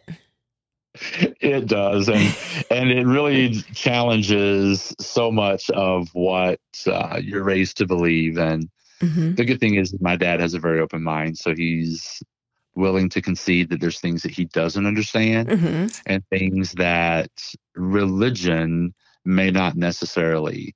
It 1.40 1.66
does, 1.66 2.08
and 2.08 2.34
and 2.70 2.90
it 2.90 3.06
really 3.06 3.54
challenges 3.74 4.94
so 4.98 5.30
much 5.30 5.70
of 5.70 6.08
what 6.12 6.60
uh, 6.86 7.20
you're 7.22 7.44
raised 7.44 7.76
to 7.78 7.86
believe. 7.86 8.38
And 8.38 8.68
mm-hmm. 9.00 9.34
the 9.34 9.44
good 9.44 9.60
thing 9.60 9.74
is, 9.74 9.98
my 10.00 10.16
dad 10.16 10.40
has 10.40 10.54
a 10.54 10.60
very 10.60 10.80
open 10.80 11.02
mind, 11.02 11.38
so 11.38 11.54
he's 11.54 12.22
willing 12.74 13.08
to 13.10 13.20
concede 13.20 13.68
that 13.70 13.80
there's 13.80 14.00
things 14.00 14.22
that 14.22 14.32
he 14.32 14.46
doesn't 14.46 14.86
understand 14.86 15.48
mm-hmm. 15.48 15.86
and 16.06 16.26
things 16.28 16.72
that 16.72 17.30
religion 17.74 18.94
may 19.24 19.50
not 19.50 19.76
necessarily 19.76 20.74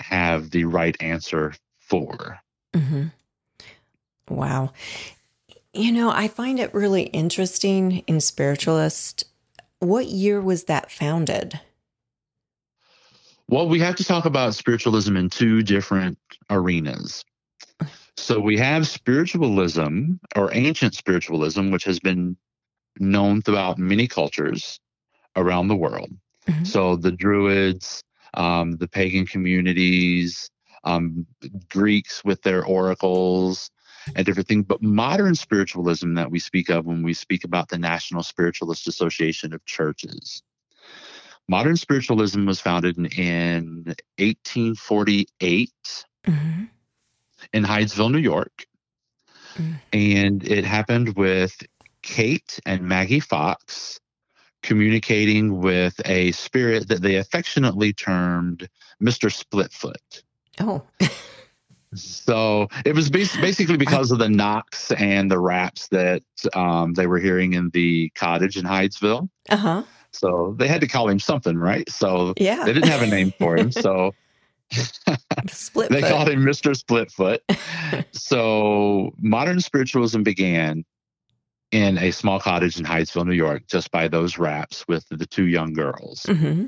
have 0.00 0.50
the 0.50 0.64
right 0.64 0.96
answer 1.00 1.54
for. 1.78 2.38
Mm-hmm. 2.74 3.08
Wow. 4.28 4.72
You 5.72 5.92
know, 5.92 6.10
I 6.10 6.28
find 6.28 6.58
it 6.58 6.74
really 6.74 7.04
interesting 7.04 8.02
in 8.06 8.20
spiritualist 8.20 9.24
what 9.80 10.06
year 10.06 10.40
was 10.40 10.64
that 10.64 10.90
founded? 10.90 11.60
Well, 13.48 13.68
we 13.68 13.80
have 13.80 13.96
to 13.96 14.04
talk 14.04 14.26
about 14.26 14.54
spiritualism 14.54 15.16
in 15.16 15.28
two 15.28 15.62
different 15.62 16.18
arenas. 16.48 17.24
So 18.16 18.38
we 18.38 18.58
have 18.58 18.86
spiritualism 18.86 20.12
or 20.36 20.54
ancient 20.54 20.94
spiritualism, 20.94 21.70
which 21.70 21.84
has 21.84 21.98
been 21.98 22.36
known 22.98 23.42
throughout 23.42 23.78
many 23.78 24.06
cultures 24.06 24.78
around 25.36 25.68
the 25.68 25.76
world. 25.76 26.10
Mm-hmm. 26.46 26.64
So 26.64 26.96
the 26.96 27.12
Druids, 27.12 28.04
um, 28.34 28.76
the 28.76 28.88
pagan 28.88 29.26
communities, 29.26 30.50
um, 30.84 31.26
Greeks 31.70 32.22
with 32.24 32.42
their 32.42 32.64
oracles, 32.64 33.70
and 34.14 34.26
different 34.26 34.48
things. 34.48 34.64
But 34.66 34.82
modern 34.82 35.34
spiritualism 35.34 36.14
that 36.14 36.30
we 36.30 36.38
speak 36.38 36.70
of 36.70 36.86
when 36.86 37.02
we 37.02 37.14
speak 37.14 37.44
about 37.44 37.68
the 37.68 37.78
National 37.78 38.22
Spiritualist 38.22 38.88
Association 38.88 39.52
of 39.52 39.64
Churches. 39.64 40.42
Modern 41.48 41.76
spiritualism 41.76 42.46
was 42.46 42.60
founded 42.60 42.96
in, 42.96 43.06
in 43.06 43.84
1848. 44.18 45.70
Mm-hmm. 46.26 46.64
in 47.54 47.64
Hydesville, 47.64 48.12
New 48.12 48.18
York. 48.18 48.66
Mm. 49.56 49.80
And 49.94 50.46
it 50.46 50.66
happened 50.66 51.16
with 51.16 51.56
Kate 52.02 52.60
and 52.66 52.82
Maggie 52.82 53.20
Fox 53.20 54.00
communicating 54.62 55.60
with 55.60 56.00
a 56.04 56.32
spirit 56.32 56.88
that 56.88 57.02
they 57.02 57.16
affectionately 57.16 57.92
termed 57.92 58.68
Mr. 59.02 59.30
Splitfoot. 59.30 60.22
Oh. 60.60 60.82
so 61.94 62.68
it 62.84 62.94
was 62.94 63.10
basically 63.10 63.76
because 63.76 64.10
of 64.12 64.18
the 64.18 64.28
knocks 64.28 64.92
and 64.92 65.30
the 65.30 65.38
raps 65.38 65.88
that 65.88 66.22
um, 66.54 66.94
they 66.94 67.06
were 67.06 67.18
hearing 67.18 67.54
in 67.54 67.70
the 67.70 68.10
cottage 68.10 68.56
in 68.56 68.64
Hydesville. 68.64 69.28
Uh 69.48 69.56
huh. 69.56 69.82
So 70.12 70.54
they 70.58 70.68
had 70.68 70.80
to 70.80 70.88
call 70.88 71.08
him 71.08 71.18
something, 71.18 71.56
right? 71.56 71.88
So 71.88 72.34
yeah. 72.36 72.64
they 72.64 72.72
didn't 72.72 72.90
have 72.90 73.02
a 73.02 73.06
name 73.06 73.32
for 73.38 73.56
him. 73.56 73.72
So 73.72 74.14
they 74.70 76.00
called 76.00 76.28
him 76.28 76.44
Mr. 76.44 76.74
Splitfoot. 76.74 77.40
so 78.12 79.12
modern 79.18 79.60
spiritualism 79.60 80.22
began 80.22 80.84
in 81.72 81.98
a 81.98 82.10
small 82.10 82.40
cottage 82.40 82.78
in 82.78 82.84
Hydesville, 82.84 83.26
New 83.26 83.32
York, 83.32 83.66
just 83.68 83.90
by 83.90 84.08
those 84.08 84.38
raps 84.38 84.86
with 84.88 85.06
the 85.10 85.26
two 85.26 85.46
young 85.46 85.72
girls. 85.72 86.24
Mm-hmm. 86.24 86.66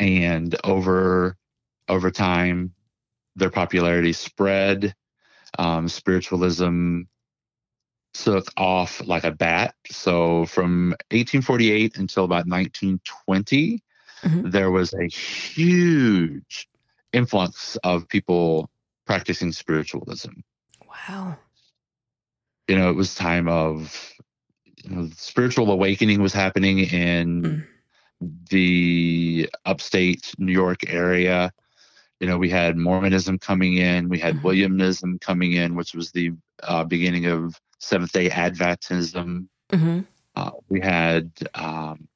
And 0.00 0.56
over 0.64 1.36
over 1.88 2.10
time, 2.10 2.74
their 3.38 3.50
popularity 3.50 4.12
spread. 4.12 4.94
Um, 5.58 5.88
spiritualism 5.88 7.02
took 8.14 8.48
off 8.56 9.06
like 9.06 9.24
a 9.24 9.30
bat. 9.30 9.74
So 9.90 10.46
from 10.46 10.90
1848 11.10 11.98
until 11.98 12.24
about 12.24 12.46
1920, 12.46 13.82
mm-hmm. 14.22 14.50
there 14.50 14.70
was 14.70 14.92
a 14.94 15.06
huge 15.06 16.68
influx 17.12 17.76
of 17.84 18.08
people 18.08 18.70
practicing 19.06 19.52
spiritualism. 19.52 20.32
Wow. 20.86 21.38
You 22.66 22.76
know, 22.76 22.90
it 22.90 22.96
was 22.96 23.14
time 23.14 23.48
of 23.48 24.12
you 24.84 24.94
know, 24.94 25.10
spiritual 25.16 25.70
awakening 25.70 26.20
was 26.20 26.32
happening 26.32 26.80
in 26.80 27.42
mm. 27.42 27.66
the 28.50 29.48
upstate 29.64 30.34
New 30.38 30.52
York 30.52 30.88
area. 30.88 31.52
You 32.20 32.26
know, 32.26 32.38
we 32.38 32.50
had 32.50 32.76
Mormonism 32.76 33.38
coming 33.38 33.76
in, 33.76 34.08
we 34.08 34.18
had 34.18 34.36
mm-hmm. 34.36 34.76
Millerism 34.76 35.18
coming 35.20 35.52
in, 35.52 35.74
which 35.74 35.94
was 35.94 36.10
the 36.10 36.32
uh, 36.62 36.84
beginning 36.84 37.26
of 37.26 37.60
Seventh 37.78 38.12
Day 38.12 38.28
Adventism. 38.28 39.48
Mm-hmm. 39.70 40.00
Uh, 40.34 40.50
we 40.68 40.80
had 40.80 41.30
um, 41.54 42.08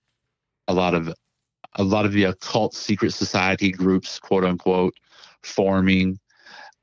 a 0.69 0.75
lot 0.75 0.95
of 0.95 1.13
a 1.77 1.83
lot 1.83 2.05
of 2.05 2.13
the 2.13 2.25
occult 2.25 2.75
secret 2.75 3.13
society 3.13 3.71
groups, 3.71 4.19
quote 4.19 4.45
unquote, 4.45 4.95
forming, 5.43 6.19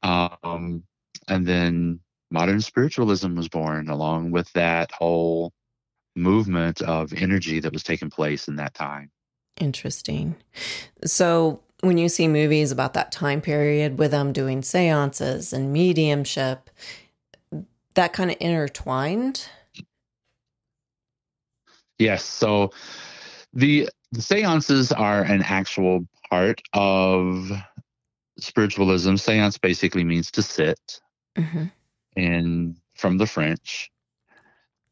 um, 0.02 0.84
and 1.28 1.46
then 1.46 2.00
modern 2.32 2.62
spiritualism 2.62 3.36
was 3.36 3.48
born 3.48 3.90
along 3.90 4.32
with 4.32 4.52
that 4.54 4.92
whole 4.92 5.54
movement 6.16 6.82
of 6.82 7.14
energy 7.14 7.60
that 7.60 7.72
was 7.72 7.84
taking 7.84 8.10
place 8.10 8.48
in 8.48 8.56
that 8.58 8.74
time. 8.74 9.12
Interesting. 9.58 10.36
So, 11.06 11.62
when 11.82 11.98
you 11.98 12.10
see 12.10 12.28
movies 12.28 12.72
about 12.72 12.94
that 12.94 13.12
time 13.12 13.42
period 13.42 13.98
with 13.98 14.12
them 14.12 14.34
doing 14.34 14.62
seances 14.62 15.54
and 15.54 15.72
mediumship, 15.72 16.70
that 17.96 18.14
kind 18.14 18.32
of 18.32 18.38
intertwined? 18.40 19.48
Yes. 21.98 22.24
So 22.24 22.72
the, 23.54 23.90
the 24.12 24.22
seances 24.22 24.92
are 24.92 25.24
an 25.24 25.42
actual 25.42 26.08
part 26.30 26.62
of 26.74 27.52
spiritualism. 28.38 29.16
Seance 29.16 29.58
basically 29.58 30.04
means 30.04 30.32
to 30.32 30.42
sit, 30.42 31.02
mm-hmm. 31.38 31.66
and 32.16 32.76
from 32.96 33.18
the 33.18 33.28
French. 33.28 33.92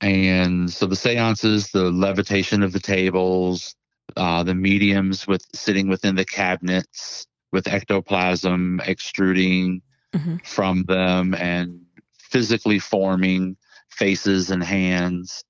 And 0.02 0.70
so 0.70 0.86
the 0.86 0.96
seances, 0.96 1.72
the 1.72 1.92
levitation 1.92 2.62
of 2.62 2.72
the 2.72 2.80
tables, 2.80 3.76
uh, 4.16 4.44
the 4.44 4.56
mediums 4.56 5.28
with 5.28 5.46
sitting 5.54 5.88
within 5.88 6.16
the 6.16 6.26
cabinets 6.26 7.28
with 7.52 7.68
ectoplasm 7.68 8.82
extruding 8.86 9.82
mm-hmm. 10.14 10.38
from 10.44 10.84
them 10.84 11.34
and 11.36 11.82
physically 12.18 12.80
forming 12.80 13.58
faces 13.90 14.52
and 14.52 14.64
hands 14.64 15.44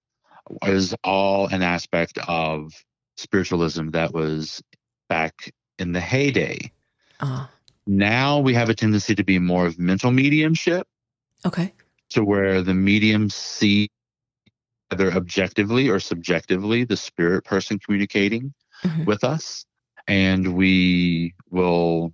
is 0.65 0.95
all 1.03 1.47
an 1.47 1.61
aspect 1.61 2.17
of 2.27 2.71
spiritualism 3.17 3.89
that 3.89 4.13
was 4.13 4.61
back 5.09 5.53
in 5.79 5.91
the 5.91 5.99
heyday. 5.99 6.71
Uh-huh. 7.19 7.47
Now 7.85 8.39
we 8.39 8.53
have 8.53 8.69
a 8.69 8.73
tendency 8.73 9.15
to 9.15 9.23
be 9.23 9.39
more 9.39 9.65
of 9.65 9.79
mental 9.79 10.11
mediumship. 10.11 10.87
Okay. 11.45 11.73
To 12.11 12.23
where 12.23 12.61
the 12.61 12.73
mediums 12.73 13.35
see 13.35 13.89
either 14.91 15.11
objectively 15.11 15.89
or 15.89 15.99
subjectively 15.99 16.83
the 16.83 16.97
spirit 16.97 17.43
person 17.43 17.79
communicating 17.79 18.53
mm-hmm. 18.83 19.05
with 19.05 19.23
us. 19.23 19.65
And 20.07 20.55
we 20.55 21.33
will 21.49 22.13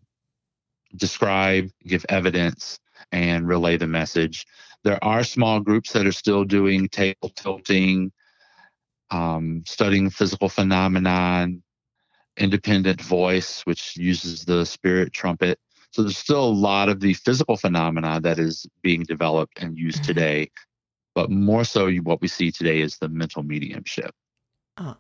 describe, 0.96 1.70
give 1.86 2.06
evidence, 2.10 2.80
and 3.12 3.48
relay 3.48 3.78
the 3.78 3.88
message. 3.88 4.46
There 4.84 5.04
are 5.04 5.24
small 5.24 5.60
groups 5.60 5.94
that 5.94 6.08
are 6.08 6.12
still 6.12 6.44
doing 6.44 6.90
table 6.90 7.30
tilting, 7.36 8.12
um, 9.12 9.64
studying 9.66 10.10
physical 10.10 10.50
phenomenon, 10.50 11.62
independent 12.38 13.02
voice, 13.02 13.62
which 13.62 13.96
uses 13.96 14.46
the 14.46 14.66
spirit 14.66 15.14
trumpet. 15.14 15.60
So 15.92 16.02
there's 16.02 16.18
still 16.18 16.44
a 16.44 16.50
lot 16.50 16.90
of 16.90 17.00
the 17.00 17.14
physical 17.14 17.56
phenomena 17.56 18.20
that 18.22 18.40
is 18.40 18.66
being 18.82 19.04
developed 19.04 19.62
and 19.62 19.78
used 19.78 19.98
mm-hmm. 19.98 20.08
today, 20.08 20.52
but 21.16 21.30
more 21.30 21.64
so 21.64 21.92
what 21.98 22.22
we 22.22 22.28
see 22.28 22.52
today 22.52 22.82
is 22.82 22.98
the 22.98 23.10
mental 23.10 23.44
mediumship. 23.44 24.14
Oh. 24.78 24.98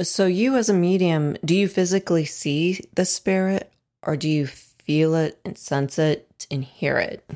So 0.00 0.26
you 0.26 0.56
as 0.56 0.68
a 0.68 0.74
medium, 0.74 1.36
do 1.44 1.56
you 1.56 1.66
physically 1.66 2.24
see 2.24 2.80
the 2.94 3.04
spirit 3.04 3.72
or 4.02 4.16
do 4.16 4.28
you 4.28 4.46
feel 4.46 5.14
it 5.14 5.38
and 5.44 5.58
sense 5.58 5.98
it 5.98 6.46
and 6.50 6.64
hear 6.64 6.98
it, 6.98 7.28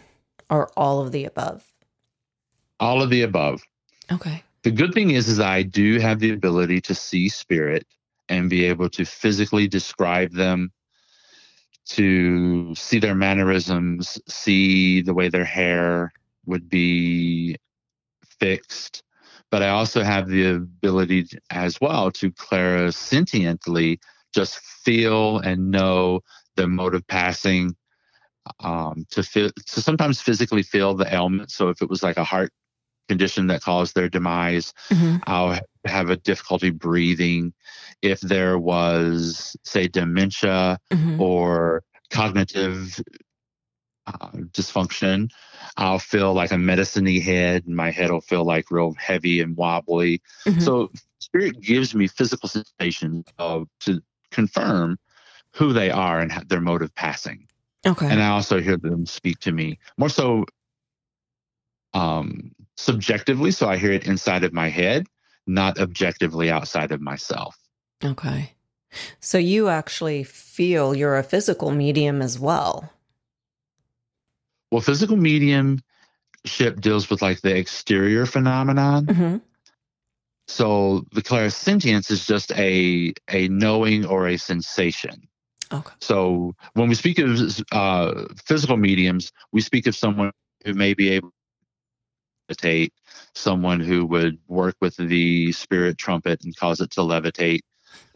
or 0.49 0.71
all 0.77 1.01
of 1.01 1.13
the 1.13 1.25
above? 1.25 1.65
All 2.81 3.03
of 3.03 3.11
the 3.11 3.23
above. 3.23 3.63
Okay. 4.11 4.43
The 4.63 4.71
good 4.71 4.95
thing 4.95 5.11
is, 5.11 5.29
is 5.29 5.41
I 5.41 5.63
do 5.63 5.99
have 5.99 6.21
the 6.21 6.33
ability 6.33 6.81
to 6.83 6.95
see 6.95 7.29
spirit 7.29 7.87
and 8.29 8.49
be 8.49 8.65
able 8.65 8.89
to 8.91 9.05
physically 9.05 9.69
describe 9.69 10.33
them, 10.33 10.73
to 11.87 12.75
see 12.75 12.99
their 12.99 13.15
mannerisms, 13.15 14.21
see 14.29 15.03
the 15.03 15.15
way 15.15 15.29
their 15.29 15.45
hair 15.45 16.13
would 16.47 16.69
be 16.69 17.57
fixed. 18.41 19.03
But 19.51 19.63
I 19.63 19.69
also 19.69 20.03
have 20.03 20.29
the 20.29 20.55
ability 20.55 21.27
as 21.51 21.81
well 21.81 22.11
to 22.13 22.31
clairsentiently 22.31 23.99
just 24.35 24.59
feel 24.59 25.39
and 25.39 25.71
know 25.71 26.21
the 26.57 26.67
mode 26.67 26.95
of 26.95 27.07
passing 27.07 27.77
um, 28.61 29.07
to 29.11 29.23
feel 29.23 29.51
to 29.67 29.81
sometimes 29.81 30.21
physically 30.21 30.63
feel 30.63 30.95
the 30.95 31.13
ailment. 31.13 31.51
So 31.51 31.69
if 31.69 31.83
it 31.83 31.91
was 31.91 32.03
like 32.03 32.17
a 32.17 32.25
heart 32.25 32.51
condition 33.09 33.49
that 33.49 33.63
caused 33.63 33.95
their 33.95 34.09
demise, 34.09 34.73
mm-hmm. 34.91 35.19
I'll 35.27 35.59
have 35.85 36.11
a 36.11 36.17
difficulty 36.17 36.71
breathing. 36.71 37.53
If 38.01 38.21
there 38.21 38.59
was, 38.59 39.57
say, 39.65 39.89
dementia 39.89 40.79
mm-hmm. 40.91 41.21
or 41.21 41.83
cognitive 42.11 43.01
uh, 44.07 44.29
dysfunction, 44.53 45.31
I'll 45.77 45.99
feel 45.99 46.35
like 46.35 46.53
a 46.53 46.59
medicine 46.59 47.07
head, 47.07 47.67
and 47.67 47.77
my 47.77 47.91
head 47.91 48.11
will 48.11 48.21
feel 48.21 48.45
like 48.45 48.71
real 48.71 48.95
heavy 48.95 49.41
and 49.41 49.57
wobbly. 49.57 50.23
Mm-hmm. 50.47 50.61
So 50.61 50.91
spirit 51.19 51.61
gives 51.61 51.95
me 51.95 52.07
physical 52.07 52.49
sensations 52.49 53.25
of 53.39 53.69
to 53.81 54.03
confirm 54.31 54.99
who 55.55 55.73
they 55.73 55.91
are 55.91 56.21
and 56.21 56.33
their 56.49 56.61
mode 56.61 56.83
of 56.83 56.95
passing. 56.95 57.47
Okay. 57.87 58.09
And 58.09 58.23
I 58.23 58.29
also 58.29 58.61
hear 58.61 58.77
them 58.77 59.07
speak 59.07 59.39
to 59.41 59.53
me 59.53 59.79
more 59.99 60.09
so 60.09 60.45
um, 61.95 62.53
subjectively. 62.77 63.51
So 63.51 63.69
I 63.69 63.77
hear 63.77 63.93
it 63.93 64.07
inside 64.07 64.45
of 64.45 64.53
my 64.53 64.69
head, 64.69 65.07
not 65.47 65.79
objectively 65.79 66.51
outside 66.51 66.93
of 66.93 67.01
myself. 67.01 67.57
Okay. 68.05 68.53
So 69.21 69.39
you 69.39 69.69
actually 69.69 70.23
feel 70.23 70.95
you're 70.95 71.17
a 71.17 71.23
physical 71.23 71.71
medium 71.71 72.21
as 72.21 72.39
well. 72.39 72.93
Well, 74.73 74.81
physical 74.81 75.19
mediumship 75.19 76.81
deals 76.81 77.11
with 77.11 77.21
like 77.21 77.43
the 77.43 77.55
exterior 77.55 78.25
phenomenon. 78.25 79.05
Mm-hmm. 79.05 79.37
So 80.49 81.05
the 81.13 81.21
clairsentience 81.21 82.11
is 82.11 82.27
just 82.27 82.53
a 82.53 83.13
a 83.31 83.49
knowing 83.49 84.07
or 84.07 84.29
a 84.29 84.39
sensation. 84.39 85.29
Okay. 85.71 85.93
So 86.01 86.55
when 86.73 86.89
we 86.89 86.95
speak 86.95 87.19
of 87.19 87.39
uh, 87.71 88.25
physical 88.47 88.79
mediums, 88.79 89.31
we 89.53 89.61
speak 89.61 89.87
of 89.87 89.95
someone 89.95 90.33
who 90.65 90.73
may 90.73 90.95
be 90.95 91.11
able 91.11 91.33
to 92.49 92.55
levitate, 92.55 92.93
someone 93.35 93.81
who 93.81 94.07
would 94.07 94.39
work 94.49 94.77
with 94.81 94.97
the 94.97 95.53
spirit 95.53 95.99
trumpet 95.99 96.45
and 96.45 96.57
cause 96.57 96.81
it 96.81 96.91
to 96.93 97.01
levitate 97.01 97.61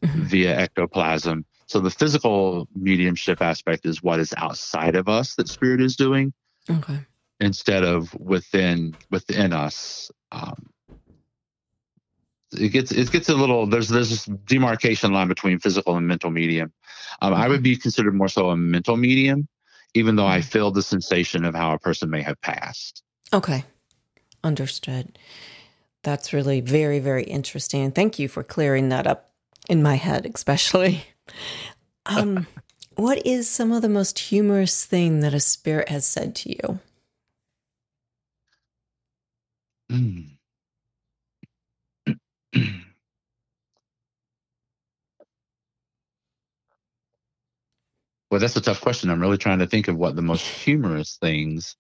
mm-hmm. 0.03 0.23
via 0.23 0.57
ectoplasm. 0.57 1.45
So 1.67 1.81
the 1.81 1.91
physical 1.91 2.67
mediumship 2.75 3.43
aspect 3.43 3.85
is 3.85 4.03
what 4.03 4.21
is 4.21 4.33
outside 4.39 4.97
of 4.97 5.07
us 5.07 5.35
that 5.35 5.49
spirit 5.49 5.83
is 5.83 5.97
doing. 5.97 6.33
Okay. 6.71 6.99
Instead 7.41 7.85
of 7.85 8.15
within 8.15 8.97
within 9.11 9.53
us. 9.53 10.11
Um, 10.33 10.71
it 12.53 12.69
gets 12.71 12.93
it 12.93 13.11
gets 13.11 13.29
a 13.29 13.35
little 13.35 13.67
there's 13.67 13.89
there's 13.89 14.11
this 14.11 14.25
demarcation 14.25 15.13
line 15.13 15.29
between 15.29 15.59
physical 15.59 15.97
and 15.97 16.07
mental 16.07 16.31
medium. 16.31 16.73
Um, 17.21 17.35
I 17.35 17.49
would 17.49 17.63
be 17.63 17.77
considered 17.77 18.15
more 18.15 18.29
so 18.29 18.51
a 18.51 18.57
mental 18.57 18.97
medium, 18.97 19.49
even 19.95 20.17
though 20.17 20.27
I 20.27 20.41
Mm-hmm. 20.41 20.49
feel 20.49 20.71
the 20.71 20.83
sensation 20.83 21.45
of 21.45 21.55
how 21.55 21.73
a 21.75 21.79
person 21.79 22.09
may 22.11 22.23
have 22.23 22.41
passed. 22.41 23.03
Okay. 23.33 23.65
Understood. 24.45 25.19
That's 26.03 26.33
really 26.33 26.61
very, 26.61 27.01
very 27.01 27.25
interesting. 27.25 27.83
And 27.83 27.95
thank 27.95 28.19
you 28.19 28.29
for 28.29 28.45
clearing 28.45 28.91
that 28.91 29.07
up 29.07 29.31
in 29.69 29.83
my 29.83 29.97
head, 29.97 30.31
especially. 30.35 31.05
Um, 32.09 32.47
what 32.97 33.27
is 33.27 33.49
some 33.49 33.73
of 33.73 33.83
the 33.83 33.89
most 33.89 34.19
humorous 34.19 34.85
thing 34.85 35.21
that 35.21 35.35
a 35.35 35.41
spirit 35.41 35.89
has 35.89 36.07
said 36.07 36.35
to 36.37 36.51
you? 36.51 36.81
Mm. 39.93 40.31
Well, 48.31 48.41
that's 48.41 48.57
a 48.57 48.61
tough 48.61 48.81
question. 48.81 49.11
I'm 49.11 49.21
really 49.21 49.39
trying 49.39 49.61
to 49.61 49.67
think 49.67 49.89
of 49.89 49.97
what 49.97 50.17
the 50.17 50.23
most 50.23 50.47
humorous 50.47 51.17
things. 51.21 51.77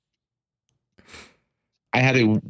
I 1.93 1.99
had 2.01 2.17
a, 2.17 2.41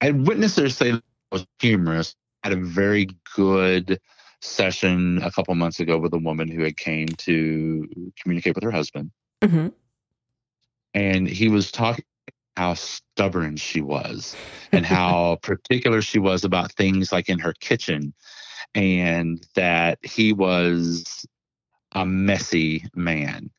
I 0.00 0.12
witnessed 0.12 0.58
her 0.58 0.68
say 0.70 1.00
was 1.32 1.46
humorous. 1.60 2.14
I 2.42 2.48
had 2.48 2.58
a 2.58 2.62
very 2.62 3.08
good 3.34 4.00
session 4.46 5.20
a 5.22 5.30
couple 5.30 5.54
months 5.54 5.80
ago 5.80 5.98
with 5.98 6.12
a 6.14 6.18
woman 6.18 6.48
who 6.48 6.62
had 6.62 6.76
came 6.76 7.08
to 7.08 7.88
communicate 8.20 8.54
with 8.54 8.64
her 8.64 8.70
husband, 8.70 9.10
hmm 9.42 9.68
and 10.94 11.28
he 11.28 11.48
was 11.48 11.70
talking 11.70 12.04
how 12.56 12.72
stubborn 12.72 13.56
she 13.56 13.82
was 13.82 14.34
and 14.72 14.86
how 14.86 15.36
particular 15.42 16.00
she 16.00 16.18
was 16.18 16.42
about 16.42 16.72
things 16.72 17.12
like 17.12 17.28
in 17.28 17.38
her 17.38 17.52
kitchen 17.60 18.14
and 18.74 19.46
that 19.54 19.98
he 20.02 20.32
was 20.32 21.26
a 21.92 22.06
messy 22.06 22.84
man. 22.94 23.50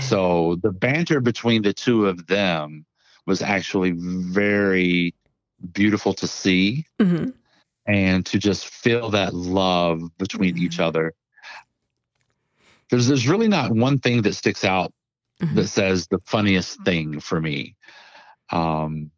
So 0.00 0.56
the 0.62 0.72
banter 0.72 1.20
between 1.20 1.62
the 1.62 1.72
two 1.72 2.06
of 2.06 2.26
them 2.26 2.84
was 3.24 3.40
actually 3.40 3.92
very 3.92 5.14
beautiful 5.72 6.12
to 6.14 6.26
see. 6.26 6.86
Hmm 7.00 7.30
and 7.86 8.24
to 8.26 8.38
just 8.38 8.66
feel 8.66 9.10
that 9.10 9.34
love 9.34 10.02
between 10.18 10.56
each 10.58 10.78
Mhm. 10.78 10.84
other. 10.84 11.14
There's 12.90 13.06
there's 13.08 13.28
really 13.28 13.48
not 13.48 13.72
one 13.72 13.98
thing 13.98 14.22
that 14.22 14.34
sticks 14.34 14.64
out 14.64 14.92
Mhm. 15.40 15.54
that 15.54 15.68
says 15.68 16.06
the 16.08 16.18
funniest 16.26 16.82
thing 16.84 17.20
for 17.20 17.40
me. 17.40 17.76
Um, 18.50 19.10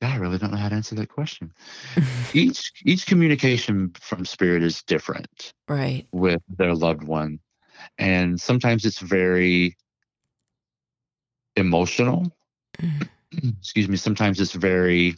yeah, 0.00 0.12
I 0.14 0.16
really 0.16 0.38
don't 0.38 0.50
know 0.50 0.56
how 0.58 0.68
to 0.68 0.74
answer 0.74 0.94
that 0.96 1.08
question. 1.08 1.52
Each 2.34 2.72
each 2.84 3.06
communication 3.06 3.92
from 4.00 4.24
spirit 4.24 4.62
is 4.62 4.82
different 4.82 5.54
right. 5.68 6.06
with 6.12 6.42
their 6.58 6.74
loved 6.74 7.04
one, 7.04 7.38
and 7.98 8.38
sometimes 8.40 8.84
it's 8.84 8.98
very 8.98 9.76
emotional. 11.56 12.30
Mhm. 12.80 13.08
Excuse 13.60 13.88
me. 13.88 13.96
Sometimes 13.96 14.40
it's 14.40 14.52
very 14.52 15.16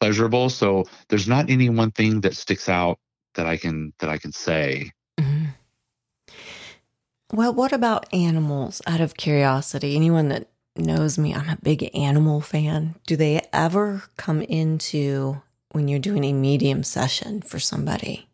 pleasurable. 0.00 0.48
So 0.50 0.84
there's 1.08 1.28
not 1.28 1.50
any 1.50 1.68
one 1.68 1.90
thing 1.90 2.22
that 2.22 2.36
sticks 2.36 2.68
out 2.68 2.98
that 3.34 3.46
I 3.46 3.56
can 3.56 3.92
that 4.00 4.10
I 4.10 4.18
can 4.18 4.32
say. 4.32 4.90
Mhm. 5.18 5.54
Well, 7.32 7.54
what 7.54 7.72
about 7.72 8.12
animals 8.12 8.82
out 8.86 9.00
of 9.00 9.16
curiosity? 9.16 9.94
Anyone 9.94 10.28
that 10.28 10.48
knows 10.76 11.18
me, 11.18 11.34
I'm 11.34 11.48
a 11.48 11.58
big 11.62 11.88
animal 11.94 12.40
fan. 12.40 12.96
Do 13.06 13.16
they 13.16 13.40
ever 13.52 14.02
come 14.16 14.42
into 14.42 15.40
when 15.70 15.86
you're 15.86 16.00
doing 16.00 16.24
a 16.24 16.32
medium 16.32 16.82
session 16.82 17.42
for 17.42 17.60
somebody? 17.60 18.26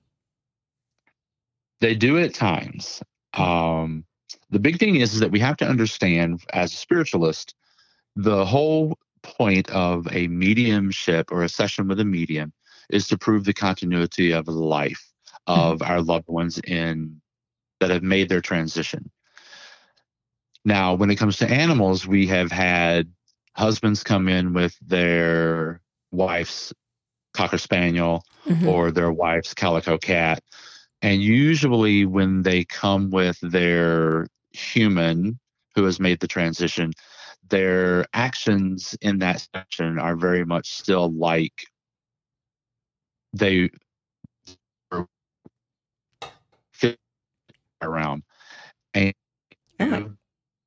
They 1.81 1.95
do 1.95 2.19
at 2.19 2.33
times. 2.33 3.03
Um, 3.35 4.07
the 4.49 4.59
big 4.59 4.79
thing 4.79 4.97
is, 4.97 5.13
is 5.13 5.21
that 5.21 5.31
we 5.31 5.41
have 5.41 5.59
to 5.59 5.67
understand 5.69 6.41
as 6.55 6.73
a 6.73 6.77
spiritualist, 6.77 7.55
the 8.15 8.47
whole 8.47 8.99
point 9.27 9.69
of 9.71 10.07
a 10.13 10.29
mediumship 10.29 11.33
or 11.33 11.43
a 11.43 11.49
session 11.49 11.89
with 11.89 12.01
a 12.01 12.05
medium 12.05 12.53
is 12.91 13.09
to 13.09 13.19
prove 13.19 13.45
the 13.45 13.53
continuity 13.53 14.33
of 14.33 14.45
the 14.47 14.53
life 14.53 15.13
of 15.47 15.83
our 15.83 16.01
loved 16.01 16.29
ones 16.29 16.59
in 16.67 17.21
that 17.81 17.91
have 17.91 18.03
made 18.03 18.29
their 18.29 18.41
transition. 18.41 19.11
Now, 20.65 20.95
when 20.95 21.11
it 21.11 21.17
comes 21.17 21.37
to 21.39 21.51
animals, 21.51 22.07
we 22.07 22.27
have 22.29 22.51
had 22.51 23.11
husbands 23.55 24.03
come 24.03 24.29
in 24.29 24.53
with 24.53 24.77
their 24.81 25.81
wife's 26.11 26.73
cocker 27.35 27.59
spaniel 27.59 28.25
Mhm. 28.47 28.67
or 28.67 28.91
their 28.91 29.13
wife's 29.13 29.55
calico 29.55 29.99
cat. 29.99 30.43
And 31.03 31.23
usually, 31.23 32.05
when 32.07 32.43
they 32.43 32.65
come 32.65 33.11
with 33.11 33.39
their 33.43 34.27
human 34.51 35.39
who 35.75 35.85
has 35.85 36.01
made 36.01 36.21
the 36.21 36.29
transition, 36.29 36.93
their 37.49 38.07
actions 38.13 38.97
in 39.01 39.19
that 39.21 39.47
section 39.55 39.99
are 39.99 40.17
very 40.17 40.45
much 40.45 40.75
still 40.75 41.13
like 41.13 41.67
they 43.33 43.71
were 44.91 45.07
fit 46.73 46.99
around. 47.83 48.23
And 48.95 49.15
Oh 49.79 50.11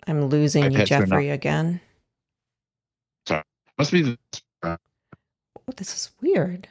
I'm 0.08 0.26
losing 0.28 0.72
you, 0.72 0.78
pets 0.78 0.92
are 0.92 1.00
not- 1.00 1.08
Jeffrey, 1.10 1.30
again. 1.30 1.82
Sorry. 3.28 3.44
Must 3.78 3.92
be 3.92 4.02
the 4.04 4.18
Oh, 4.64 4.78
this 5.78 5.96
is 5.96 6.12
weird. 6.22 6.68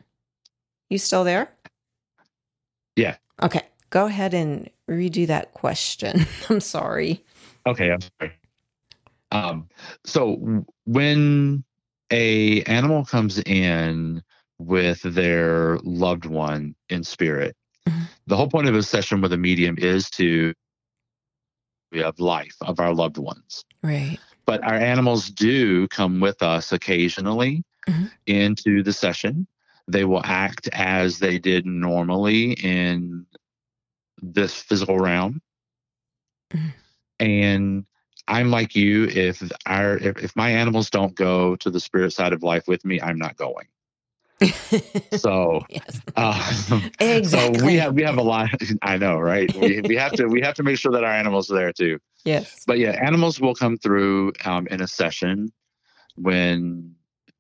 You 0.91 0.99
still 0.99 1.23
there? 1.25 1.51
Yeah. 2.97 3.17
Okay. 3.43 3.63
Go 3.91 4.07
ahead 4.07 4.35
and 4.35 4.69
redo 4.89 5.27
that 5.29 5.55
question. 5.55 6.27
I'm 6.49 6.61
sorry. 6.61 7.25
Okay, 7.67 7.93
I'm 7.93 8.01
sorry. 8.01 8.33
Um, 9.31 9.69
so 10.05 10.65
when 10.87 11.65
a 12.11 12.63
animal 12.65 13.05
comes 13.05 13.39
in 13.41 14.23
with 14.59 15.03
their 15.03 15.79
loved 15.83 16.25
one 16.25 16.75
in 16.89 17.05
spirit, 17.05 17.57
Mhm. 17.87 18.09
the 18.27 18.37
whole 18.37 18.49
point 18.49 18.69
of 18.69 18.75
a 18.75 18.83
session 18.83 19.21
with 19.21 19.33
a 19.33 19.39
medium 19.39 19.77
is 19.79 20.11
to 20.11 20.55
we 21.91 22.01
have 22.01 22.19
life 22.19 22.57
of 22.61 22.81
our 22.81 22.95
loved 22.95 23.17
ones. 23.17 23.65
Right. 23.83 24.19
But 24.45 24.63
our 24.63 24.75
animals 24.75 25.31
do 25.31 25.89
come 25.89 26.21
with 26.21 26.43
us 26.43 26.71
occasionally 26.73 27.65
Mhm. 27.89 28.11
into 28.27 28.83
the 28.83 28.93
session. 28.93 29.47
They 29.87 30.05
will 30.05 30.25
act 30.25 30.69
as 30.73 31.19
they 31.19 31.39
did 31.39 31.65
normally 31.65 32.53
in 32.53 33.27
this 34.21 34.61
physical 34.61 34.99
realm. 34.99 35.41
Mhm. 36.53 36.73
And 37.21 37.87
I'm 38.29 38.51
like 38.51 38.77
you. 38.77 39.05
If 39.07 39.43
our 39.67 39.97
if, 39.97 40.19
if 40.19 40.37
my 40.37 40.51
animals 40.51 40.91
don't 40.91 41.15
go 41.15 41.57
to 41.57 41.71
the 41.71 41.81
spirit 41.81 42.13
side 42.13 42.33
of 42.33 42.43
life 42.43 42.69
with 42.69 42.85
me, 42.85 43.01
I'm 43.01 43.19
not 43.19 43.37
going. 43.37 43.67
So, 45.11 45.65
yes. 45.69 46.01
um, 46.17 46.91
Exactly. 47.01 47.59
so 47.59 47.65
we 47.65 47.77
have 47.77 47.95
we 47.95 48.03
have 48.03 48.19
a 48.19 48.23
lot. 48.23 48.51
I 48.83 48.99
know, 48.99 49.19
right? 49.19 49.53
We, 49.57 49.81
we 49.81 49.97
have 49.97 50.15
to 50.15 50.27
we 50.27 50.41
have 50.43 50.55
to 50.55 50.63
make 50.63 50.79
sure 50.79 50.93
that 50.93 51.03
our 51.03 51.13
animals 51.13 51.51
are 51.51 51.55
there 51.55 51.73
too. 51.73 51.99
Yes. 52.25 52.63
But 52.67 52.79
yeah, 52.79 52.91
animals 52.91 53.41
will 53.41 53.55
come 53.55 53.79
through 53.79 54.33
um, 54.45 54.67
in 54.69 54.83
a 54.83 54.87
session 54.87 55.51
when 56.17 56.95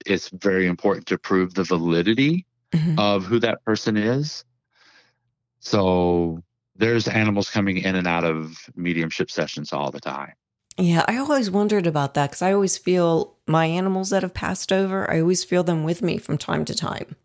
it's 0.06 0.30
very 0.30 0.66
important 0.66 1.06
to 1.08 1.18
prove 1.18 1.54
the 1.54 1.64
validity 1.64 2.46
Mhm. 2.72 2.98
of 2.98 3.24
who 3.24 3.38
that 3.40 3.64
person 3.64 3.96
is. 3.96 4.44
So 5.60 6.42
there's 6.76 7.08
animals 7.08 7.50
coming 7.50 7.78
in 7.78 7.96
and 7.96 8.06
out 8.06 8.24
of 8.24 8.56
mediumship 8.76 9.30
sessions 9.30 9.72
all 9.72 9.90
the 9.90 10.00
time. 10.00 10.32
Yeah, 10.78 11.04
I 11.08 11.16
always 11.16 11.50
wondered 11.50 11.88
about 11.88 12.14
that 12.14 12.30
because 12.30 12.42
I 12.42 12.52
always 12.52 12.78
feel 12.78 13.34
my 13.48 13.66
animals 13.66 14.10
that 14.10 14.22
have 14.22 14.32
passed 14.32 14.72
over, 14.72 15.10
I 15.10 15.20
always 15.20 15.42
feel 15.42 15.64
them 15.64 15.82
with 15.82 16.02
me 16.02 16.18
from 16.18 16.38
time 16.38 16.64
to 16.66 16.74
time. 16.74 17.16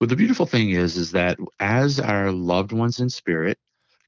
But 0.00 0.08
the 0.08 0.16
beautiful 0.16 0.46
thing 0.46 0.70
is, 0.70 0.96
is 0.96 1.10
that 1.12 1.38
as 1.60 2.00
our 2.00 2.32
loved 2.32 2.72
ones 2.72 2.98
in 3.00 3.10
spirit 3.10 3.58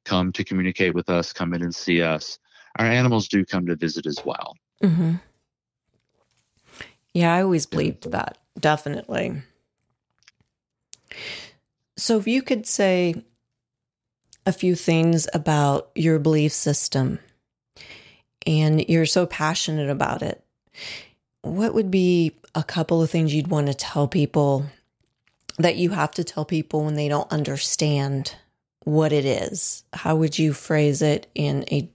come 0.04 0.32
to 0.32 0.44
communicate 0.44 0.94
with 0.94 1.10
us, 1.10 1.32
come 1.32 1.52
in 1.52 1.62
and 1.62 1.74
see 1.74 2.00
us, 2.00 2.38
our 2.78 2.86
animals 2.86 3.28
do 3.28 3.44
come 3.44 3.66
to 3.66 3.76
visit 3.76 4.06
as 4.06 4.18
well. 4.24 4.56
hmm 4.80 5.14
Yeah, 7.12 7.34
I 7.34 7.42
always 7.42 7.66
believed 7.66 8.10
that. 8.12 8.38
Definitely. 8.58 9.42
So, 11.98 12.18
if 12.18 12.26
you 12.26 12.40
could 12.40 12.66
say 12.66 13.24
a 14.46 14.52
few 14.52 14.74
things 14.74 15.28
about 15.34 15.90
your 15.94 16.18
belief 16.18 16.52
system 16.52 17.18
and 18.46 18.88
you're 18.88 19.06
so 19.06 19.26
passionate 19.26 19.90
about 19.90 20.22
it, 20.22 20.42
what 21.42 21.74
would 21.74 21.90
be 21.90 22.36
a 22.54 22.62
couple 22.62 23.02
of 23.02 23.10
things 23.10 23.34
you'd 23.34 23.48
want 23.48 23.66
to 23.66 23.74
tell 23.74 24.08
people 24.08 24.66
that 25.58 25.76
you 25.76 25.90
have 25.90 26.10
to 26.12 26.24
tell 26.24 26.44
people 26.44 26.84
when 26.84 26.94
they 26.94 27.08
don't 27.08 27.30
understand 27.30 28.34
what 28.84 29.12
it 29.12 29.24
is? 29.24 29.84
How 29.92 30.16
would 30.16 30.38
you 30.38 30.52
phrase 30.52 31.02
it 31.02 31.26
in 31.34 31.64
a 31.70 31.90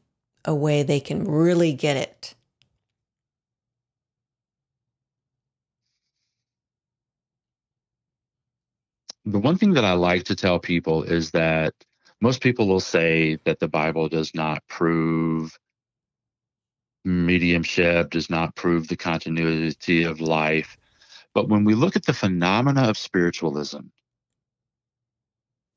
a 0.48 0.54
way 0.54 0.84
they 0.84 1.00
can 1.00 1.26
really 1.26 1.74
get 1.74 1.98
it? 1.98 2.36
The 9.26 9.40
one 9.40 9.58
thing 9.58 9.74
that 9.74 9.84
I 9.84 9.94
like 9.94 10.26
to 10.26 10.36
tell 10.36 10.60
people 10.60 11.02
is 11.02 11.32
that 11.32 11.74
most 12.26 12.42
people 12.42 12.68
will 12.68 12.80
say 12.80 13.38
that 13.46 13.60
the 13.60 13.68
Bible 13.68 14.10
does 14.10 14.34
not 14.34 14.68
prove 14.68 15.60
mediumship, 17.04 18.10
does 18.10 18.32
not 18.32 18.56
prove 18.56 18.88
the 18.88 18.98
continuity 18.98 20.06
of 20.06 20.20
life. 20.20 20.76
But 21.36 21.50
when 21.50 21.66
we 21.66 21.76
look 21.76 21.96
at 21.96 22.08
the 22.08 22.16
phenomena 22.16 22.90
of 22.90 22.98
spiritualism, 22.98 23.82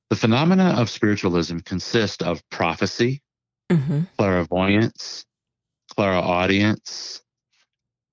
the 0.08 0.16
phenomena 0.16 0.74
of 0.78 0.88
spiritualism 0.88 1.58
consist 1.58 2.22
of 2.22 2.40
prophecy, 2.48 3.20
mm-hmm. 3.70 4.04
clairvoyance, 4.16 5.26
clairaudience, 5.94 7.22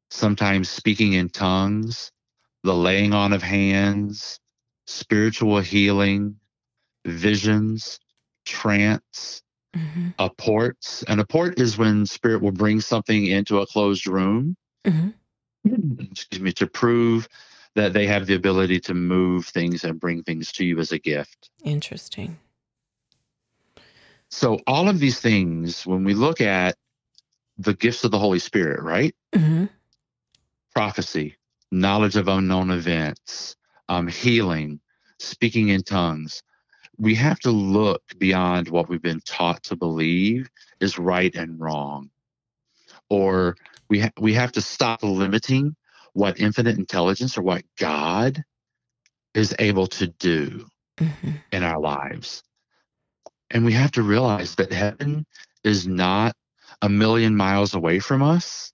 sometimes 0.10 0.68
speaking 0.68 1.14
in 1.14 1.30
tongues, 1.30 2.12
the 2.66 2.76
laying 2.76 3.14
on 3.14 3.32
of 3.32 3.42
hands, 3.42 4.42
spiritual 4.88 5.62
healing, 5.62 6.36
visions, 7.06 7.98
trance, 8.46 9.42
mm-hmm. 9.76 10.10
apports. 10.20 11.04
And 11.08 11.28
port 11.28 11.60
is 11.60 11.78
when 11.78 12.06
spirit 12.06 12.42
will 12.42 12.52
bring 12.52 12.82
something 12.82 13.26
into 13.26 13.60
a 13.60 13.68
closed 13.68 14.08
room, 14.08 14.56
mm-hmm. 14.86 15.10
excuse 16.12 16.42
me, 16.42 16.52
to 16.54 16.68
prove 16.68 17.28
that 17.76 17.94
they 17.94 18.08
have 18.08 18.26
the 18.26 18.36
ability 18.36 18.80
to 18.80 18.94
move 18.94 19.46
things 19.48 19.84
and 19.84 20.00
bring 20.00 20.24
things 20.24 20.52
to 20.54 20.66
you 20.66 20.80
as 20.80 20.92
a 20.92 21.00
gift. 21.00 21.50
Interesting. 21.64 22.38
So, 24.30 24.60
all 24.66 24.90
of 24.90 25.00
these 25.00 25.20
things, 25.20 25.86
when 25.86 26.04
we 26.04 26.14
look 26.14 26.42
at 26.42 26.76
the 27.58 27.74
gifts 27.74 28.04
of 28.04 28.12
the 28.12 28.20
Holy 28.20 28.40
Spirit, 28.40 28.82
right? 28.82 29.16
Mm-hmm. 29.34 29.66
Prophecy, 30.74 31.36
knowledge 31.72 32.16
of 32.16 32.28
unknown 32.28 32.72
events, 32.72 33.56
um, 33.88 34.08
healing, 34.08 34.80
speaking 35.20 35.70
in 35.70 35.84
tongues, 35.84 36.44
we 36.98 37.16
have 37.16 37.40
to 37.40 37.52
look 37.52 38.02
beyond 38.18 38.70
what 38.70 38.90
we've 38.90 39.02
been 39.02 39.22
taught 39.26 39.64
to 39.64 39.76
believe 39.76 40.50
is 40.80 40.98
right 40.98 41.34
and 41.36 41.60
wrong. 41.60 42.10
Or 43.10 43.56
we, 43.90 44.02
ha- 44.02 44.12
we 44.20 44.34
have 44.34 44.52
to 44.54 44.62
stop 44.62 45.04
limiting 45.04 45.76
what 46.14 46.40
infinite 46.40 46.78
intelligence 46.78 47.38
or 47.38 47.42
what 47.42 47.64
God 47.78 48.44
is 49.34 49.54
able 49.60 49.88
to 49.88 50.08
do 50.08 50.66
mm-hmm. 50.98 51.32
in 51.52 51.64
our 51.64 51.80
lives. 51.80 52.44
And 53.52 53.66
we 53.66 53.74
have 53.74 53.92
to 53.92 54.02
realize 54.02 54.56
that 54.56 54.72
heaven 54.72 55.26
is 55.64 55.88
not 55.88 56.36
a 56.82 56.90
million 56.90 57.36
miles 57.36 57.74
away 57.74 58.00
from 58.00 58.24
us. 58.24 58.72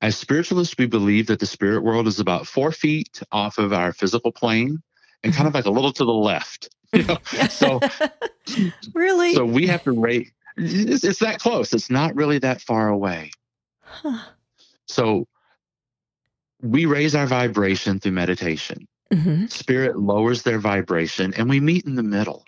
As 0.00 0.16
spiritualists, 0.16 0.74
we 0.78 0.86
believe 0.86 1.28
that 1.28 1.38
the 1.38 1.46
spirit 1.46 1.82
world 1.82 2.06
is 2.06 2.20
about 2.20 2.46
four 2.46 2.72
feet 2.72 3.22
off 3.30 3.58
of 3.58 3.72
our 3.72 3.92
physical 3.92 4.32
plane 4.32 4.82
and 5.22 5.32
kind 5.32 5.48
of 5.48 5.54
like 5.54 5.66
a 5.66 5.70
little 5.70 5.92
to 5.92 6.04
the 6.04 6.12
left. 6.12 6.68
You 6.94 7.04
know? 7.04 7.16
so 7.48 7.80
really, 8.94 9.32
so 9.32 9.46
we 9.46 9.66
have 9.66 9.82
to 9.84 9.92
rate. 9.92 10.30
It's, 10.58 11.04
it's, 11.04 11.20
that 11.20 11.38
close. 11.38 11.72
It's 11.72 11.88
not 11.88 12.14
really 12.14 12.38
that 12.40 12.60
far 12.60 12.90
away. 12.90 13.30
Huh. 13.80 14.18
So 14.86 15.26
we 16.60 16.84
raise 16.84 17.14
our 17.14 17.26
vibration 17.26 17.98
through 17.98 18.12
meditation. 18.12 18.86
Mm-hmm. 19.10 19.46
Spirit 19.46 19.98
lowers 19.98 20.42
their 20.42 20.58
vibration, 20.58 21.32
and 21.34 21.48
we 21.48 21.60
meet 21.60 21.86
in 21.86 21.94
the 21.94 22.02
middle. 22.02 22.44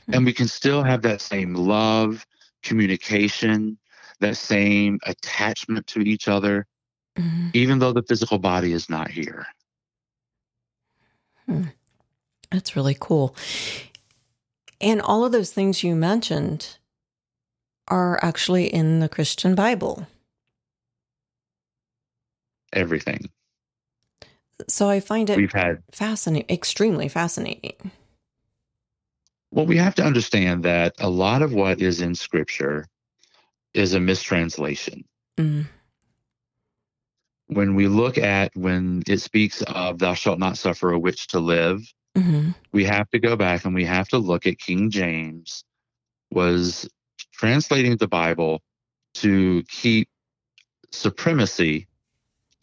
Mm-hmm. 0.00 0.14
And 0.14 0.24
we 0.24 0.32
can 0.32 0.48
still 0.48 0.82
have 0.82 1.02
that 1.02 1.20
same 1.20 1.54
love, 1.54 2.26
communication, 2.62 3.76
that 4.20 4.36
same 4.36 4.98
attachment 5.04 5.86
to 5.88 6.00
each 6.00 6.28
other, 6.28 6.66
mm-hmm. 7.18 7.48
even 7.54 7.78
though 7.78 7.92
the 7.92 8.02
physical 8.02 8.38
body 8.38 8.72
is 8.72 8.88
not 8.88 9.10
here. 9.10 9.46
Hmm. 11.46 11.64
That's 12.50 12.76
really 12.76 12.96
cool. 12.98 13.34
And 14.80 15.00
all 15.00 15.24
of 15.24 15.32
those 15.32 15.52
things 15.52 15.82
you 15.82 15.94
mentioned 15.94 16.76
are 17.88 18.22
actually 18.22 18.66
in 18.66 19.00
the 19.00 19.08
Christian 19.08 19.54
Bible 19.54 20.06
everything. 22.76 23.30
So 24.68 24.88
I 24.88 25.00
find 25.00 25.28
it 25.28 25.36
we've 25.36 25.52
had 25.52 25.82
fascinating, 25.92 26.54
extremely 26.54 27.08
fascinating. 27.08 27.90
Well, 29.50 29.66
we 29.66 29.76
have 29.76 29.94
to 29.96 30.04
understand 30.04 30.64
that 30.64 30.94
a 30.98 31.08
lot 31.08 31.42
of 31.42 31.52
what 31.52 31.80
is 31.80 32.00
in 32.00 32.14
Scripture 32.14 32.86
is 33.74 33.94
a 33.94 34.00
mistranslation. 34.00 35.04
Mm. 35.38 35.66
When 37.48 37.74
we 37.74 37.86
look 37.86 38.18
at 38.18 38.56
when 38.56 39.02
it 39.06 39.18
speaks 39.18 39.62
of 39.62 39.98
"Thou 39.98 40.14
shalt 40.14 40.38
not 40.38 40.58
suffer 40.58 40.90
a 40.90 40.98
witch 40.98 41.28
to 41.28 41.38
live," 41.40 41.80
mm-hmm. 42.16 42.50
we 42.72 42.84
have 42.84 43.08
to 43.10 43.18
go 43.18 43.36
back 43.36 43.64
and 43.64 43.74
we 43.74 43.84
have 43.84 44.08
to 44.08 44.18
look 44.18 44.46
at 44.46 44.58
King 44.58 44.90
James 44.90 45.64
was 46.30 46.88
translating 47.32 47.96
the 47.96 48.08
Bible 48.08 48.62
to 49.14 49.62
keep 49.68 50.08
supremacy 50.90 51.86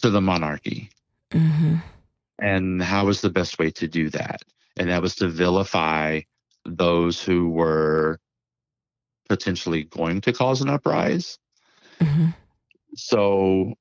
to 0.02 0.10
the 0.10 0.22
monarchy. 0.22 0.90
Mm-hmm. 1.32 1.76
And 2.40 2.84
how 2.84 3.06
was 3.06 3.22
the 3.22 3.30
best 3.30 3.58
way 3.60 3.72
to 3.72 3.88
do 3.88 4.10
that? 4.10 4.42
And 4.76 4.90
that 4.90 5.02
was 5.02 5.16
to 5.16 5.30
vilify 5.30 6.22
those 6.66 7.22
who 7.22 7.50
were 7.50 8.20
potentially 9.30 9.84
going 9.84 10.22
to 10.22 10.34
cause 10.34 10.62
an 10.62 10.70
uprising. 10.70 11.40
Mm-hmm. 12.00 12.28
So 12.96 13.74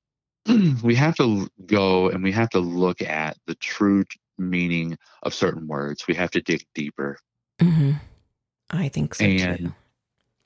we 0.82 0.94
have 0.94 1.16
to 1.16 1.48
go 1.66 2.08
and 2.08 2.22
we 2.22 2.32
have 2.32 2.50
to 2.50 2.58
look 2.58 3.02
at 3.02 3.36
the 3.46 3.54
true 3.54 4.04
meaning 4.38 4.98
of 5.22 5.34
certain 5.34 5.66
words. 5.66 6.06
We 6.06 6.14
have 6.14 6.30
to 6.32 6.40
dig 6.40 6.64
deeper. 6.74 7.18
Mm-hmm. 7.60 7.92
I 8.70 8.88
think 8.88 9.14
so 9.14 9.24
and 9.24 9.58
too. 9.58 9.74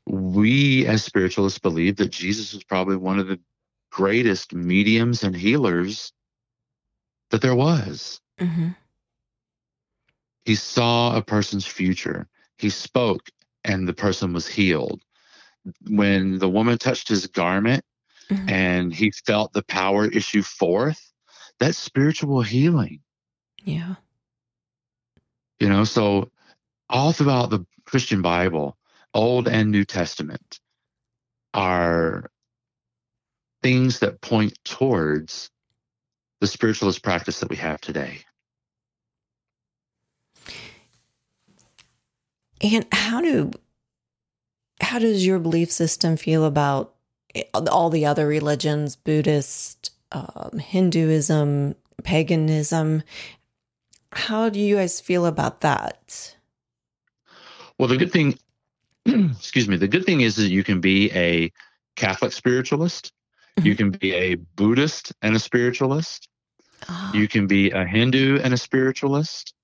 We, 0.06 0.86
as 0.86 1.02
spiritualists, 1.02 1.58
believe 1.58 1.96
that 1.96 2.10
Jesus 2.10 2.52
was 2.52 2.62
probably 2.64 2.96
one 2.96 3.18
of 3.18 3.26
the 3.26 3.40
greatest 3.90 4.54
mediums 4.54 5.22
and 5.22 5.34
healers 5.34 6.12
that 7.30 7.40
there 7.40 7.56
was. 7.56 8.20
Mm-hmm. 8.38 8.68
He 10.44 10.54
saw 10.54 11.16
a 11.16 11.22
person's 11.22 11.66
future. 11.66 12.28
He 12.58 12.70
spoke, 12.70 13.28
and 13.64 13.88
the 13.88 13.94
person 13.94 14.32
was 14.32 14.46
healed. 14.46 15.02
When 15.88 16.38
the 16.38 16.48
woman 16.48 16.78
touched 16.78 17.08
his 17.08 17.26
garment 17.26 17.84
mm-hmm. 18.30 18.48
and 18.48 18.94
he 18.94 19.10
felt 19.10 19.52
the 19.52 19.62
power 19.62 20.06
issue 20.06 20.42
forth, 20.42 21.12
that's 21.58 21.78
spiritual 21.78 22.42
healing. 22.42 23.00
Yeah. 23.64 23.96
You 25.58 25.68
know, 25.68 25.84
so 25.84 26.30
all 26.88 27.12
throughout 27.12 27.50
the 27.50 27.66
Christian 27.84 28.22
Bible, 28.22 28.76
Old 29.14 29.48
and 29.48 29.70
New 29.70 29.84
Testament, 29.84 30.60
are 31.54 32.30
things 33.62 34.00
that 34.00 34.20
point 34.20 34.58
towards 34.64 35.50
the 36.40 36.46
spiritualist 36.46 37.02
practice 37.02 37.40
that 37.40 37.48
we 37.48 37.56
have 37.56 37.80
today. 37.80 38.20
And 42.60 42.86
how 42.92 43.20
do 43.20 43.50
how 44.80 44.98
does 44.98 45.26
your 45.26 45.38
belief 45.38 45.70
system 45.70 46.16
feel 46.16 46.44
about 46.44 46.94
all 47.54 47.90
the 47.90 48.06
other 48.06 48.26
religions, 48.26 48.96
Buddhist, 48.96 49.92
um, 50.12 50.58
Hinduism, 50.58 51.74
paganism? 52.02 53.02
How 54.12 54.48
do 54.48 54.60
you 54.60 54.76
guys 54.76 55.00
feel 55.00 55.26
about 55.26 55.60
that? 55.60 56.36
Well, 57.78 57.88
the 57.88 57.96
good 57.96 58.12
thing, 58.12 58.38
excuse 59.06 59.68
me, 59.68 59.76
the 59.76 59.88
good 59.88 60.04
thing 60.04 60.22
is 60.22 60.36
that 60.36 60.48
you 60.48 60.64
can 60.64 60.80
be 60.80 61.10
a 61.12 61.52
Catholic 61.96 62.32
spiritualist 62.32 63.12
you 63.62 63.74
can 63.74 63.90
be 63.90 64.12
a 64.14 64.34
Buddhist 64.34 65.12
and 65.22 65.34
a 65.34 65.38
spiritualist. 65.38 66.28
Oh. 66.88 67.10
You 67.14 67.26
can 67.26 67.46
be 67.46 67.70
a 67.70 67.86
Hindu 67.86 68.38
and 68.42 68.52
a 68.52 68.56
spiritualist. 68.56 69.54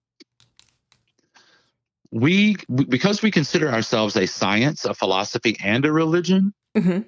We, 2.11 2.57
because 2.89 3.23
we 3.23 3.31
consider 3.31 3.71
ourselves 3.71 4.17
a 4.17 4.27
science, 4.27 4.85
a 4.85 4.95
philosophy, 4.95 5.57
and 5.63 5.85
a 5.85 5.93
religion, 5.93 6.53
mm-hmm. 6.77 7.01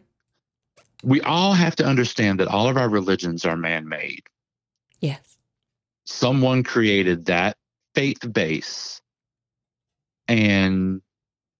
We 1.04 1.20
all 1.22 1.52
have 1.52 1.76
to 1.76 1.84
understand 1.84 2.40
that 2.40 2.48
all 2.48 2.68
of 2.68 2.76
our 2.76 2.88
religions 2.88 3.44
are 3.44 3.56
man 3.56 3.88
made. 3.88 4.22
Yes. 5.00 5.38
Someone 6.04 6.62
created 6.62 7.26
that 7.26 7.56
faith 7.94 8.32
base, 8.32 9.00
and 10.28 11.00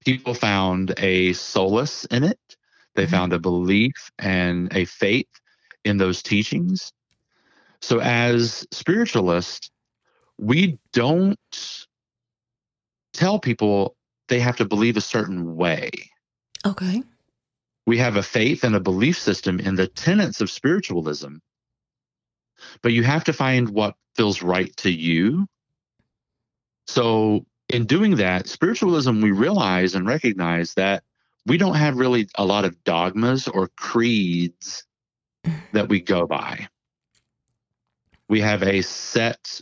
people 0.04 0.34
found 0.34 0.94
a 0.98 1.32
solace 1.34 2.04
in 2.06 2.24
it 2.24 2.38
they 2.94 3.04
mm-hmm. 3.04 3.10
found 3.10 3.32
a 3.32 3.38
belief 3.38 4.10
and 4.18 4.74
a 4.74 4.84
faith 4.84 5.28
in 5.84 5.96
those 5.98 6.22
teachings. 6.22 6.92
So, 7.82 8.00
as 8.00 8.66
spiritualists, 8.70 9.70
we 10.38 10.78
don't 10.92 11.38
tell 13.12 13.38
people 13.38 13.96
they 14.28 14.40
have 14.40 14.56
to 14.56 14.64
believe 14.64 14.96
a 14.96 15.02
certain 15.02 15.56
way. 15.56 15.90
Okay. 16.66 17.02
We 17.86 17.98
have 17.98 18.16
a 18.16 18.22
faith 18.22 18.64
and 18.64 18.74
a 18.74 18.80
belief 18.80 19.18
system 19.18 19.60
in 19.60 19.74
the 19.74 19.86
tenets 19.86 20.40
of 20.40 20.50
spiritualism, 20.50 21.36
but 22.82 22.92
you 22.92 23.02
have 23.02 23.24
to 23.24 23.32
find 23.32 23.68
what 23.68 23.96
feels 24.14 24.42
right 24.42 24.74
to 24.78 24.90
you. 24.90 25.46
So, 26.86 27.46
in 27.68 27.86
doing 27.86 28.16
that, 28.16 28.46
spiritualism, 28.46 29.20
we 29.20 29.32
realize 29.32 29.94
and 29.94 30.06
recognize 30.06 30.74
that 30.74 31.02
we 31.46 31.58
don't 31.58 31.76
have 31.76 31.96
really 31.96 32.28
a 32.36 32.44
lot 32.44 32.64
of 32.64 32.82
dogmas 32.84 33.48
or 33.48 33.68
creeds 33.76 34.84
that 35.72 35.88
we 35.88 36.00
go 36.00 36.26
by. 36.26 36.68
We 38.28 38.40
have 38.40 38.62
a 38.62 38.82
set 38.82 39.60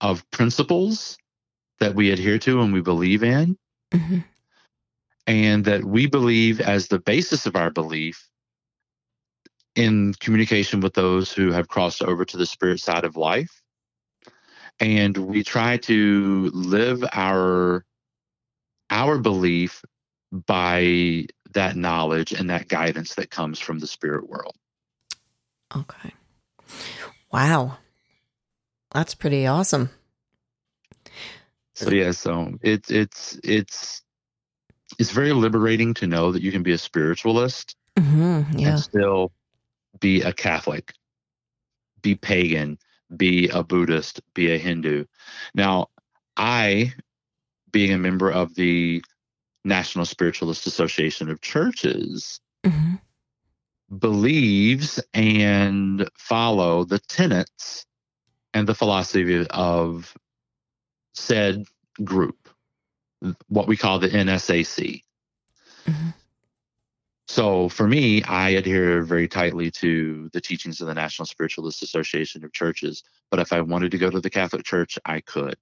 of 0.00 0.28
principles 0.30 1.18
that 1.80 1.94
we 1.94 2.10
adhere 2.10 2.38
to 2.38 2.60
and 2.60 2.72
we 2.72 2.80
believe 2.80 3.22
in, 3.22 3.56
mm-hmm. 3.92 4.18
And 5.26 5.64
that 5.64 5.84
we 5.84 6.06
believe 6.06 6.60
as 6.60 6.88
the 6.88 6.98
basis 6.98 7.46
of 7.46 7.56
our 7.56 7.70
belief 7.70 8.28
in 9.74 10.14
communication 10.20 10.80
with 10.80 10.94
those 10.94 11.32
who 11.32 11.50
have 11.52 11.68
crossed 11.68 12.02
over 12.02 12.24
to 12.24 12.36
the 12.36 12.46
spirit 12.46 12.80
side 12.80 13.04
of 13.04 13.16
life. 13.16 13.62
And 14.80 15.16
we 15.16 15.44
try 15.44 15.76
to 15.78 16.50
live 16.52 17.04
our 17.12 17.84
our 18.90 19.18
belief 19.18 19.82
by 20.32 21.26
that 21.54 21.76
knowledge 21.76 22.32
and 22.32 22.50
that 22.50 22.68
guidance 22.68 23.14
that 23.14 23.30
comes 23.30 23.58
from 23.58 23.78
the 23.78 23.86
spirit 23.86 24.28
world. 24.28 24.56
Okay. 25.74 26.12
Wow. 27.30 27.78
That's 28.92 29.14
pretty 29.14 29.46
awesome. 29.46 29.90
So 31.74 31.90
yeah, 31.90 32.10
so 32.10 32.54
it's 32.60 32.90
it's 32.90 33.40
it's 33.42 34.02
it's 34.98 35.10
very 35.10 35.32
liberating 35.32 35.94
to 35.94 36.06
know 36.06 36.32
that 36.32 36.42
you 36.42 36.52
can 36.52 36.62
be 36.62 36.72
a 36.72 36.78
spiritualist 36.78 37.76
mm-hmm, 37.98 38.58
yeah. 38.58 38.68
and 38.70 38.80
still 38.80 39.32
be 40.00 40.22
a 40.22 40.32
Catholic, 40.32 40.92
be 42.00 42.14
pagan, 42.14 42.78
be 43.16 43.48
a 43.48 43.62
Buddhist, 43.62 44.20
be 44.34 44.52
a 44.52 44.58
Hindu. 44.58 45.04
Now, 45.54 45.88
I, 46.36 46.94
being 47.70 47.92
a 47.92 47.98
member 47.98 48.30
of 48.30 48.54
the 48.54 49.02
National 49.64 50.04
Spiritualist 50.04 50.66
Association 50.66 51.30
of 51.30 51.40
Churches, 51.40 52.40
mm-hmm. 52.64 52.94
believes 53.96 55.00
and 55.14 56.08
follow 56.16 56.84
the 56.84 56.98
tenets 56.98 57.86
and 58.54 58.66
the 58.66 58.74
philosophy 58.74 59.46
of 59.50 60.14
said 61.14 61.64
group, 62.02 62.41
what 63.48 63.68
we 63.68 63.76
call 63.76 63.98
the 63.98 64.08
NSAC. 64.08 65.02
Mm-hmm. 65.86 66.08
So 67.28 67.68
for 67.68 67.86
me, 67.86 68.22
I 68.24 68.50
adhere 68.50 69.02
very 69.02 69.26
tightly 69.28 69.70
to 69.72 70.28
the 70.32 70.40
teachings 70.40 70.80
of 70.80 70.86
the 70.86 70.94
National 70.94 71.24
Spiritualist 71.26 71.82
Association 71.82 72.44
of 72.44 72.52
Churches. 72.52 73.02
But 73.30 73.40
if 73.40 73.52
I 73.52 73.60
wanted 73.62 73.90
to 73.92 73.98
go 73.98 74.10
to 74.10 74.20
the 74.20 74.30
Catholic 74.30 74.64
Church, 74.64 74.98
I 75.06 75.20
could. 75.20 75.56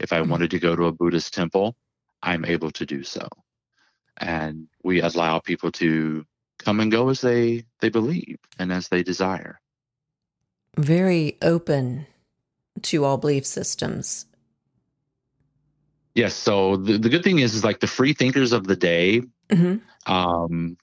If 0.00 0.12
I 0.12 0.20
mm-hmm. 0.20 0.30
wanted 0.30 0.50
to 0.52 0.58
go 0.58 0.74
to 0.74 0.86
a 0.86 0.92
Buddhist 0.92 1.34
temple, 1.34 1.76
I'm 2.22 2.44
able 2.44 2.70
to 2.70 2.86
do 2.86 3.02
so. 3.02 3.28
And 4.16 4.68
we 4.82 5.00
allow 5.00 5.40
people 5.40 5.72
to 5.72 6.24
come 6.58 6.80
and 6.80 6.90
go 6.90 7.08
as 7.08 7.20
they, 7.20 7.64
they 7.80 7.88
believe 7.88 8.38
and 8.58 8.72
as 8.72 8.88
they 8.88 9.02
desire. 9.02 9.60
Very 10.78 11.36
open 11.42 12.06
to 12.82 13.04
all 13.04 13.18
belief 13.18 13.44
systems. 13.44 14.26
Yes. 16.14 16.34
So 16.34 16.76
the, 16.76 16.98
the 16.98 17.08
good 17.08 17.24
thing 17.24 17.38
is, 17.38 17.54
is 17.54 17.64
like 17.64 17.80
the 17.80 17.86
free 17.86 18.12
thinkers 18.12 18.52
of 18.52 18.66
the 18.66 18.76
day, 18.76 19.22
mm-hmm. 19.48 20.12
um, 20.12 20.76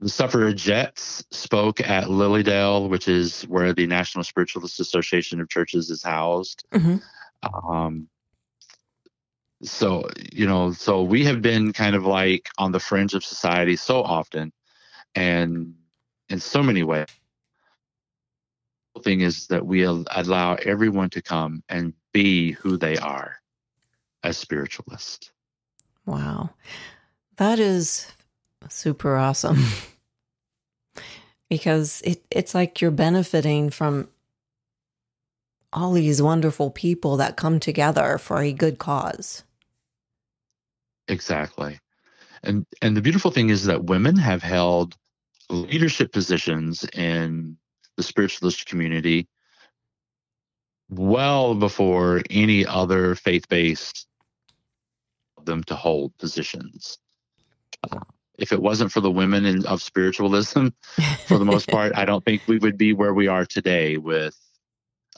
the 0.00 0.08
suffragettes 0.08 1.24
spoke 1.30 1.80
at 1.80 2.10
Lily 2.10 2.42
Dale, 2.42 2.88
which 2.88 3.08
is 3.08 3.42
where 3.42 3.72
the 3.72 3.86
National 3.86 4.24
Spiritualist 4.24 4.80
Association 4.80 5.40
of 5.40 5.48
Churches 5.48 5.90
is 5.90 6.02
housed. 6.02 6.64
Mm-hmm. 6.72 7.70
Um, 7.70 8.08
so, 9.62 10.08
you 10.32 10.46
know, 10.46 10.72
so 10.72 11.02
we 11.02 11.24
have 11.24 11.42
been 11.42 11.72
kind 11.72 11.96
of 11.96 12.06
like 12.06 12.48
on 12.58 12.72
the 12.72 12.80
fringe 12.80 13.14
of 13.14 13.24
society 13.24 13.76
so 13.76 14.02
often 14.02 14.52
and 15.14 15.74
in 16.28 16.38
so 16.38 16.62
many 16.62 16.82
ways 16.82 17.06
The 18.94 19.02
thing 19.02 19.20
is 19.22 19.48
that 19.48 19.66
we 19.66 19.82
allow 19.82 20.54
everyone 20.54 21.10
to 21.10 21.22
come 21.22 21.62
and 21.68 21.92
be 22.12 22.52
who 22.52 22.76
they 22.76 22.96
are 22.98 23.36
as 24.22 24.36
spiritualists. 24.36 25.30
Wow. 26.06 26.50
That 27.36 27.58
is 27.58 28.10
super 28.68 29.16
awesome. 29.16 29.64
because 31.50 32.02
it, 32.02 32.24
it's 32.30 32.54
like 32.54 32.80
you're 32.80 32.90
benefiting 32.90 33.70
from 33.70 34.08
all 35.72 35.92
these 35.92 36.22
wonderful 36.22 36.70
people 36.70 37.16
that 37.18 37.36
come 37.36 37.60
together 37.60 38.18
for 38.18 38.40
a 38.40 38.52
good 38.52 38.78
cause. 38.78 39.44
Exactly. 41.08 41.78
And 42.42 42.66
and 42.82 42.96
the 42.96 43.02
beautiful 43.02 43.30
thing 43.30 43.50
is 43.50 43.64
that 43.64 43.84
women 43.84 44.16
have 44.16 44.42
held 44.42 44.96
leadership 45.50 46.12
positions 46.12 46.84
in 46.92 47.56
the 47.96 48.02
spiritualist 48.02 48.66
community 48.66 49.28
well 50.88 51.54
before 51.54 52.22
any 52.30 52.64
other 52.64 53.14
faith-based 53.14 54.07
them 55.48 55.64
to 55.64 55.74
hold 55.74 56.16
positions. 56.18 56.98
Uh, 57.90 57.98
if 58.38 58.52
it 58.52 58.62
wasn't 58.62 58.92
for 58.92 59.00
the 59.00 59.10
women 59.10 59.44
in, 59.44 59.66
of 59.66 59.82
spiritualism, 59.82 60.68
for 61.26 61.38
the 61.38 61.44
most 61.44 61.68
part, 61.70 61.92
I 61.96 62.04
don't 62.04 62.24
think 62.24 62.42
we 62.46 62.58
would 62.58 62.78
be 62.78 62.92
where 62.92 63.12
we 63.12 63.26
are 63.26 63.44
today 63.44 63.96
with 63.96 64.36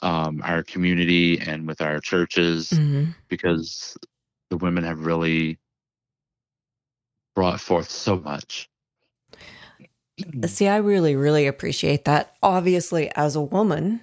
um, 0.02 0.40
our 0.42 0.62
community 0.62 1.38
and 1.38 1.66
with 1.66 1.82
our 1.82 2.00
churches, 2.00 2.70
mm-hmm. 2.70 3.10
because 3.28 3.98
the 4.48 4.56
women 4.56 4.84
have 4.84 5.04
really 5.04 5.58
brought 7.34 7.60
forth 7.60 7.90
so 7.90 8.16
much. 8.16 8.70
See, 10.46 10.68
I 10.68 10.76
really, 10.76 11.16
really 11.16 11.46
appreciate 11.46 12.04
that. 12.06 12.36
Obviously, 12.42 13.10
as 13.14 13.36
a 13.36 13.42
woman, 13.42 14.00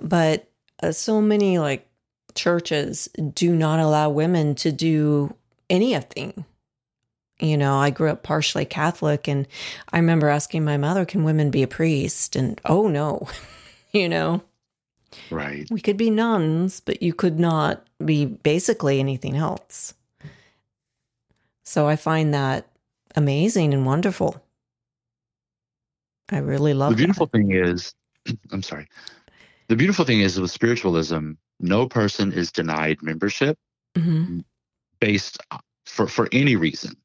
but 0.00 0.48
uh, 0.82 0.92
so 0.92 1.20
many 1.20 1.58
like 1.58 1.86
churches 2.34 3.08
do 3.34 3.54
not 3.54 3.80
allow 3.80 4.10
women 4.10 4.54
to 4.56 4.72
do 4.72 5.34
anything. 5.70 6.44
You 7.40 7.56
know, 7.56 7.76
I 7.76 7.90
grew 7.90 8.10
up 8.10 8.22
partially 8.22 8.64
Catholic, 8.64 9.28
and 9.28 9.48
I 9.92 9.98
remember 9.98 10.28
asking 10.28 10.64
my 10.64 10.76
mother, 10.76 11.04
"Can 11.04 11.24
women 11.24 11.50
be 11.50 11.62
a 11.62 11.68
priest?" 11.68 12.36
And 12.36 12.60
oh 12.64 12.88
no, 12.88 13.28
you 13.92 14.08
know, 14.08 14.42
right? 15.30 15.68
We 15.70 15.80
could 15.80 15.96
be 15.96 16.10
nuns, 16.10 16.80
but 16.80 17.02
you 17.02 17.12
could 17.14 17.40
not 17.40 17.86
be 18.04 18.26
basically 18.26 19.00
anything 19.00 19.36
else. 19.36 19.94
So 21.64 21.88
I 21.88 21.96
find 21.96 22.34
that 22.34 22.68
amazing 23.16 23.74
and 23.74 23.86
wonderful. 23.86 24.42
I 26.30 26.38
really 26.38 26.74
love 26.74 26.90
the 26.90 26.96
beautiful 26.96 27.26
that. 27.26 27.32
thing 27.32 27.52
is 27.52 27.94
I'm 28.52 28.62
sorry. 28.62 28.88
The 29.68 29.76
beautiful 29.76 30.04
thing 30.04 30.20
is 30.20 30.40
with 30.40 30.50
spiritualism, 30.50 31.32
no 31.62 31.88
person 31.88 32.32
is 32.32 32.52
denied 32.52 33.02
membership 33.02 33.56
mm-hmm. 33.96 34.40
based 35.00 35.38
for 35.86 36.06
for 36.06 36.28
any 36.32 36.56
reason. 36.56 36.96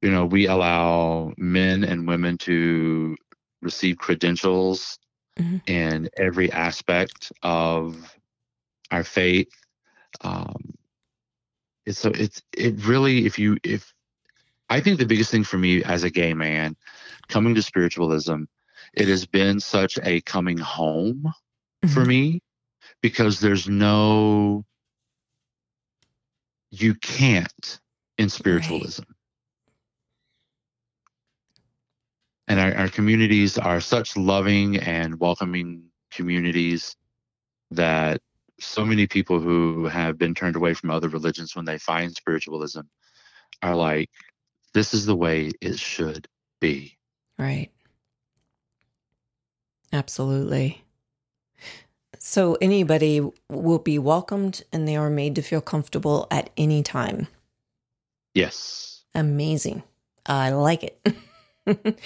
You 0.00 0.10
know, 0.10 0.26
we 0.26 0.46
allow 0.46 1.32
men 1.36 1.84
and 1.84 2.08
women 2.08 2.36
to 2.38 3.16
receive 3.60 3.98
credentials 3.98 4.98
mm-hmm. 5.38 5.58
in 5.66 6.10
every 6.16 6.50
aspect 6.50 7.32
of 7.42 8.16
our 8.90 9.04
faith. 9.04 9.52
Um, 10.22 10.74
it's 11.86 11.98
so 11.98 12.10
it's 12.10 12.42
it 12.52 12.84
really 12.84 13.26
if 13.26 13.38
you 13.38 13.56
if 13.62 13.92
I 14.68 14.80
think 14.80 14.98
the 14.98 15.06
biggest 15.06 15.30
thing 15.30 15.44
for 15.44 15.58
me 15.58 15.84
as 15.84 16.02
a 16.02 16.10
gay 16.10 16.34
man 16.34 16.76
coming 17.28 17.54
to 17.54 17.62
spiritualism, 17.62 18.44
it 18.94 19.08
has 19.08 19.26
been 19.26 19.60
such 19.60 19.98
a 20.02 20.20
coming 20.22 20.58
home 20.58 21.22
mm-hmm. 21.84 21.94
for 21.94 22.04
me 22.04 22.42
because 23.02 23.40
there's 23.40 23.68
no 23.68 24.64
you 26.70 26.94
can't 26.94 27.80
in 28.16 28.28
spiritualism. 28.30 29.02
Right. 29.02 29.16
And 32.48 32.58
our, 32.58 32.74
our 32.74 32.88
communities 32.88 33.58
are 33.58 33.80
such 33.80 34.16
loving 34.16 34.78
and 34.78 35.20
welcoming 35.20 35.84
communities 36.10 36.96
that 37.70 38.20
so 38.58 38.84
many 38.84 39.06
people 39.06 39.40
who 39.40 39.86
have 39.86 40.18
been 40.18 40.34
turned 40.34 40.56
away 40.56 40.74
from 40.74 40.90
other 40.90 41.08
religions 41.08 41.54
when 41.54 41.64
they 41.64 41.78
find 41.78 42.14
spiritualism 42.14 42.80
are 43.62 43.74
like, 43.74 44.10
this 44.74 44.94
is 44.94 45.06
the 45.06 45.16
way 45.16 45.50
it 45.60 45.78
should 45.78 46.26
be. 46.60 46.96
Right. 47.38 47.70
Absolutely. 49.92 50.82
So 52.24 52.56
anybody 52.60 53.20
will 53.50 53.80
be 53.80 53.98
welcomed 53.98 54.62
and 54.72 54.86
they 54.86 54.94
are 54.94 55.10
made 55.10 55.34
to 55.34 55.42
feel 55.42 55.60
comfortable 55.60 56.28
at 56.30 56.50
any 56.56 56.80
time. 56.80 57.26
Yes. 58.32 59.02
Amazing. 59.12 59.82
I 60.24 60.50
like 60.50 60.84
it. 60.84 61.16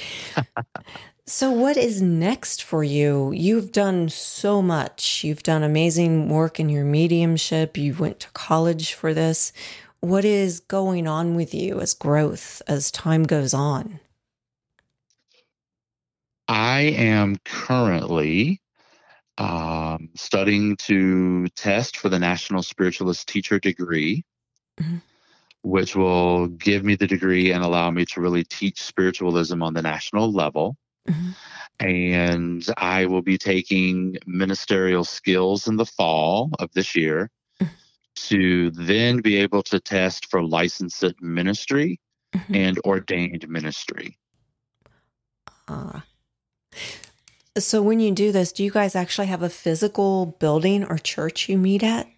so, 1.27 1.51
what 1.51 1.77
is 1.77 2.01
next 2.01 2.63
for 2.63 2.83
you? 2.83 3.31
You've 3.33 3.73
done 3.73 4.09
so 4.09 4.63
much. 4.63 5.23
You've 5.23 5.43
done 5.43 5.63
amazing 5.63 6.31
work 6.31 6.59
in 6.59 6.71
your 6.71 6.87
mediumship. 6.87 7.77
You 7.77 7.93
went 7.93 8.19
to 8.21 8.31
college 8.31 8.95
for 8.95 9.13
this. 9.13 9.53
What 10.01 10.25
is 10.25 10.61
going 10.61 11.07
on 11.07 11.35
with 11.35 11.53
you 11.53 11.79
as 11.79 11.93
growth 11.93 12.63
as 12.67 12.91
time 12.91 13.25
goes 13.25 13.53
on? 13.53 14.01
I 16.49 16.81
am 16.81 17.37
currently 17.45 18.63
um, 19.39 20.09
studying 20.15 20.77
to 20.77 21.49
test 21.49 21.97
for 21.97 22.09
the 22.09 22.19
National 22.19 22.63
Spiritualist 22.63 23.29
Teacher 23.29 23.59
degree, 23.59 24.25
mm-hmm. 24.81 24.97
which 25.63 25.95
will 25.95 26.49
give 26.49 26.85
me 26.85 26.95
the 26.95 27.07
degree 27.07 27.53
and 27.53 27.63
allow 27.63 27.91
me 27.91 28.05
to 28.07 28.21
really 28.21 28.45
teach 28.45 28.83
spiritualism 28.83 29.63
on 29.63 29.75
the 29.75 29.83
national 29.83 30.33
level. 30.33 30.77
Mm-hmm. 31.09 31.31
And 31.87 32.67
I 32.79 33.05
will 33.07 33.23
be 33.23 33.37
taking 33.37 34.17
ministerial 34.27 35.05
skills 35.05 35.69
in 35.69 35.77
the 35.77 35.85
fall 35.85 36.51
of 36.59 36.71
this 36.73 36.97
year 36.97 37.31
mm-hmm. 37.61 37.73
to 38.15 38.71
then 38.71 39.21
be 39.21 39.37
able 39.37 39.63
to 39.65 39.79
test 39.79 40.31
for 40.31 40.43
licensed 40.43 41.21
ministry 41.21 42.01
mm-hmm. 42.35 42.55
and 42.55 42.79
ordained 42.87 43.47
ministry. 43.49 44.19
Uh, 45.69 46.01
so, 47.59 47.83
when 47.83 48.01
you 48.01 48.11
do 48.13 48.33
this, 48.33 48.53
do 48.53 48.65
you 48.65 48.71
guys 48.71 48.95
actually 48.95 49.27
have 49.29 49.43
a 49.43 49.49
physical 49.49 50.37
building 50.39 50.85
or 50.85 50.99
church 50.99 51.49
you 51.49 51.59
meet 51.59 51.83
at? 51.83 52.09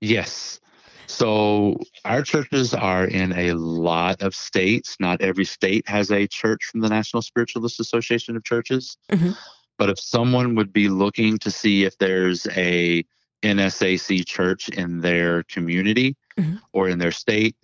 Yes. 0.00 0.60
So, 1.06 1.78
our 2.04 2.22
churches 2.22 2.74
are 2.74 3.06
in 3.06 3.32
a 3.32 3.52
lot 3.52 4.22
of 4.22 4.34
states. 4.34 4.96
Not 4.98 5.20
every 5.20 5.44
state 5.44 5.88
has 5.88 6.10
a 6.10 6.26
church 6.26 6.64
from 6.64 6.80
the 6.80 6.88
National 6.88 7.22
Spiritualist 7.22 7.80
Association 7.80 8.36
of 8.36 8.44
Churches. 8.44 8.96
Mm-hmm. 9.10 9.32
But 9.78 9.90
if 9.90 9.98
someone 9.98 10.54
would 10.54 10.72
be 10.72 10.88
looking 10.88 11.38
to 11.38 11.50
see 11.50 11.84
if 11.84 11.96
there's 11.98 12.46
a 12.56 13.04
NSAC 13.42 14.26
church 14.26 14.68
in 14.68 15.00
their 15.00 15.42
community 15.44 16.16
mm-hmm. 16.38 16.56
or 16.72 16.88
in 16.88 16.98
their 16.98 17.10
state, 17.10 17.56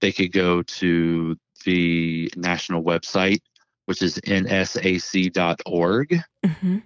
they 0.00 0.12
could 0.12 0.32
go 0.32 0.62
to 0.62 1.36
the 1.64 2.30
national 2.36 2.82
website 2.82 3.40
which 3.86 4.02
is 4.02 4.18
nsac.org, 4.18 6.20
mm-hmm. 6.44 6.78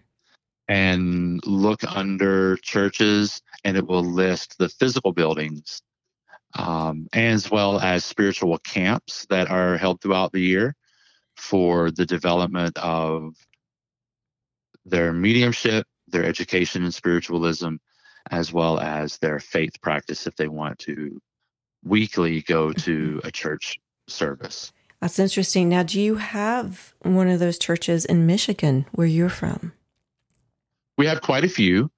and 0.68 1.46
look 1.46 1.84
under 1.84 2.56
churches, 2.58 3.42
and 3.64 3.76
it 3.76 3.86
will 3.86 4.04
list 4.04 4.56
the 4.58 4.68
physical 4.68 5.12
buildings 5.12 5.82
um, 6.54 7.06
as 7.12 7.50
well 7.50 7.78
as 7.78 8.04
spiritual 8.04 8.58
camps 8.58 9.26
that 9.30 9.50
are 9.50 9.76
held 9.76 10.00
throughout 10.00 10.32
the 10.32 10.40
year 10.40 10.74
for 11.36 11.90
the 11.90 12.06
development 12.06 12.76
of 12.78 13.34
their 14.84 15.12
mediumship, 15.12 15.86
their 16.08 16.24
education 16.24 16.84
in 16.84 16.92
spiritualism, 16.92 17.76
as 18.30 18.52
well 18.52 18.80
as 18.80 19.18
their 19.18 19.38
faith 19.38 19.80
practice 19.80 20.26
if 20.26 20.34
they 20.36 20.48
want 20.48 20.78
to 20.80 21.20
weekly 21.84 22.42
go 22.42 22.72
to 22.72 23.16
mm-hmm. 23.16 23.26
a 23.26 23.30
church 23.30 23.78
service. 24.08 24.72
That's 25.00 25.18
interesting. 25.18 25.68
Now, 25.68 25.82
do 25.82 26.00
you 26.00 26.16
have 26.16 26.94
one 27.02 27.28
of 27.28 27.40
those 27.40 27.58
churches 27.58 28.04
in 28.04 28.26
Michigan 28.26 28.86
where 28.92 29.06
you're 29.06 29.30
from? 29.30 29.72
We 30.98 31.06
have 31.06 31.22
quite 31.22 31.44
a 31.44 31.48
few. 31.48 31.90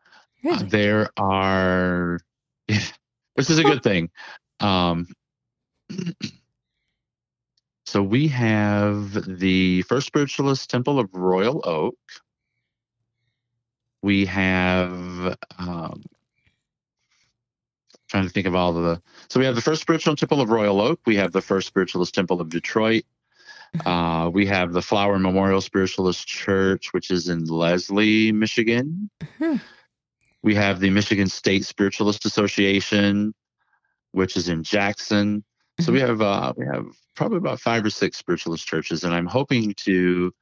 Really? 0.45 0.59
Uh, 0.59 0.63
there 0.69 1.11
are, 1.17 2.21
this 2.69 3.51
is 3.51 3.59
a 3.59 3.65
good 3.65 3.83
thing. 3.83 4.11
Um, 4.61 5.09
so 7.87 8.03
we 8.03 8.29
have 8.29 9.39
the 9.39 9.83
First 9.83 10.07
Spiritualist 10.07 10.71
Temple 10.71 11.01
of 11.01 11.13
Royal 11.13 11.61
Oak. 11.65 11.99
We 14.03 14.27
have 14.27 15.37
um, 15.59 16.05
trying 18.13 18.25
to 18.25 18.31
think 18.31 18.47
of 18.47 18.55
all 18.55 18.77
of 18.77 18.85
the. 18.85 19.03
So 19.31 19.41
we 19.41 19.47
have 19.47 19.55
the 19.55 19.63
First 19.63 19.81
Spiritual 19.81 20.15
Temple 20.15 20.43
of 20.43 20.51
Royal 20.51 20.81
Oak. 20.83 21.01
We 21.07 21.17
have 21.17 21.33
the 21.33 21.41
First 21.41 21.67
Spiritualist 21.67 22.15
Temple 22.15 22.41
of 22.41 22.49
Detroit. 22.49 23.05
Uh, 23.87 24.29
we 24.29 24.45
have 24.45 24.75
the 24.75 24.83
Flower 24.83 25.19
Memorial 25.19 25.63
Spiritualist 25.63 26.29
Church, 26.29 26.93
which 26.93 27.11
is 27.11 27.31
in 27.31 27.47
Leslie, 27.47 28.31
Michigan. 28.31 29.09
Mm-hmm. 29.23 29.57
We 30.43 30.55
have 30.55 30.79
the 30.79 30.91
Michigan 30.91 31.27
State 31.27 31.65
Spiritualist 31.65 32.27
Association, 32.27 33.33
which 34.11 34.37
is 34.37 34.51
in 34.51 34.63
Jackson. 34.63 35.39
Mm-hmm. 35.39 35.85
So 35.85 35.91
we 35.91 36.01
mm-hmm. 36.01 36.09
have 36.09 36.21
uh, 36.21 36.53
we 36.55 36.67
have 36.67 36.85
probably 37.17 37.39
about 37.39 37.61
five 37.61 37.83
or 37.83 37.89
six 37.89 38.19
spiritualist 38.19 38.67
churches, 38.67 39.05
and 39.05 39.15
I'm 39.15 39.25
hoping 39.25 39.73
to 39.85 40.35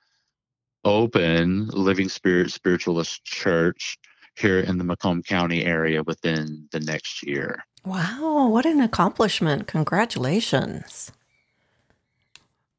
open 0.85 1.69
Living 1.69 2.09
Spirit 2.09 2.51
Spiritualist 2.51 3.23
Church 3.23 3.97
here 4.37 4.61
in 4.61 4.79
the 4.79 4.85
Macomb 4.85 5.23
County 5.23 5.65
area 5.65 6.03
within 6.03 6.69
the 6.73 6.81
next 6.81 7.27
year. 7.27 7.65
Wow, 7.85 8.49
what 8.49 8.67
an 8.67 8.81
accomplishment. 8.81 9.67
Congratulations. 9.67 11.13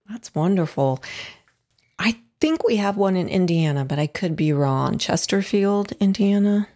That's 0.10 0.34
wonderful. 0.36 1.04
I 1.97 2.20
think 2.39 2.64
we 2.64 2.78
have 2.78 2.97
one 2.97 3.16
in 3.16 3.30
Indiana, 3.30 3.86
but 3.86 3.99
I 3.99 4.08
could 4.08 4.36
be 4.36 4.52
wrong. 4.52 4.97
Chesterfield, 4.97 5.93
Indiana? 5.99 6.68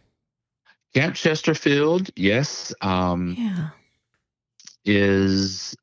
Camp 0.93 1.15
Chesterfield, 1.15 2.09
yes. 2.15 2.73
Um, 2.81 3.35
yeah. 3.37 3.69
Is 4.85 5.75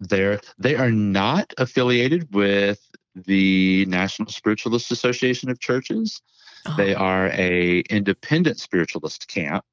there, 0.00 0.40
they 0.58 0.74
are 0.74 0.90
not 0.90 1.52
affiliated 1.58 2.34
with 2.34 2.80
the 3.14 3.86
National 3.86 4.30
Spiritualist 4.30 4.90
Association 4.90 5.50
of 5.50 5.60
Churches. 5.60 6.20
Oh. 6.66 6.74
They 6.76 6.94
are 6.94 7.28
a 7.28 7.80
independent 7.90 8.58
spiritualist 8.60 9.28
camp. 9.28 9.64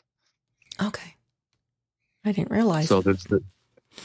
Okay. 0.82 1.16
I 2.26 2.32
didn't 2.32 2.52
realize. 2.52 2.88
So 2.88 3.02
there's 3.02 3.24
the, 3.24 3.44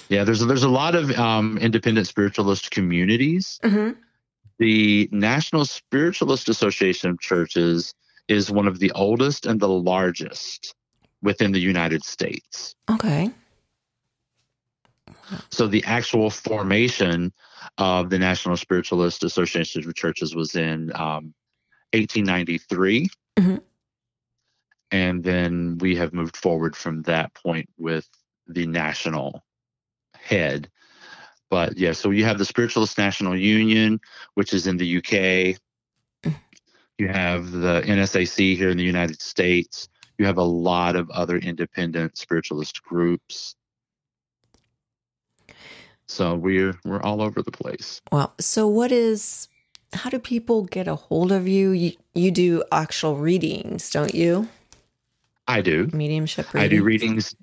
yeah, 0.09 0.24
there's 0.24 0.41
there's 0.41 0.62
a 0.62 0.68
lot 0.68 0.95
of 0.95 1.11
um, 1.18 1.59
independent 1.59 2.07
spiritualist 2.07 2.70
communities. 2.70 3.59
Mm-hmm. 3.62 3.99
The 4.59 5.09
National 5.11 5.64
Spiritualist 5.64 6.49
Association 6.49 7.11
of 7.11 7.20
Churches 7.20 7.95
is 8.28 8.51
one 8.51 8.68
of 8.68 8.78
the 8.78 8.93
oldest 8.93 9.47
and 9.47 9.61
the 9.61 9.68
largest 9.68 10.74
within 11.22 11.53
the 11.53 11.61
United 11.61 12.05
States. 12.05 12.74
Okay. 12.91 13.30
So 15.51 15.66
the 15.66 15.82
actual 15.85 16.30
formation 16.30 17.32
of 17.78 18.11
the 18.11 18.18
National 18.18 18.57
Spiritualist 18.57 19.24
Association 19.24 19.87
of 19.87 19.95
Churches 19.95 20.35
was 20.35 20.55
in 20.55 20.93
um, 20.95 21.35
1893. 21.95 23.09
Mm-hmm. 23.38 23.57
And 24.90 25.24
then 25.24 25.78
we 25.78 25.97
have 25.97 26.12
moved 26.12 26.36
forward 26.36 26.76
from 26.76 27.03
that 27.03 27.34
point 27.34 27.68
with 27.78 28.09
the 28.47 28.66
national 28.66 29.45
head. 30.14 30.70
But 31.51 31.76
yeah, 31.78 31.92
so 31.92 32.11
you 32.11 32.24
have 32.24 32.38
the 32.38 32.45
Spiritualist 32.45 32.99
National 32.99 33.36
Union, 33.36 34.01
which 34.34 34.53
is 34.53 34.66
in 34.66 34.76
the 34.76 34.99
UK. 34.99 35.59
You 36.99 37.09
have 37.09 37.51
the 37.51 37.82
NSAC 37.84 38.57
here 38.57 38.70
in 38.70 38.76
the 38.76 38.84
United 38.84 39.20
States. 39.20 39.88
You 40.16 40.26
have 40.26 40.38
a 40.38 40.45
lot 40.45 40.95
of 40.95 41.11
other 41.11 41.38
independent 41.38 42.16
spiritualist 42.16 42.82
groups. 42.82 43.57
So 46.07 46.34
we're 46.34 46.78
we're 46.84 47.03
all 47.03 47.20
over 47.20 47.42
the 47.42 47.51
place. 47.51 48.01
Well, 48.12 48.34
so 48.38 48.68
what 48.68 48.92
is 48.92 49.49
how 49.95 50.11
do 50.11 50.18
people 50.18 50.64
get 50.64 50.88
a 50.88 50.95
hold 50.95 51.32
of 51.32 51.49
you? 51.49 51.70
You, 51.70 51.92
you 52.14 52.30
do 52.30 52.62
actual 52.72 53.16
readings, 53.16 53.90
don't 53.90 54.14
you? 54.14 54.49
I 55.47 55.61
do. 55.61 55.88
Mediumship 55.92 56.53
readings. 56.53 56.72
I 56.72 56.76
do 56.76 56.84
readings. 56.84 57.36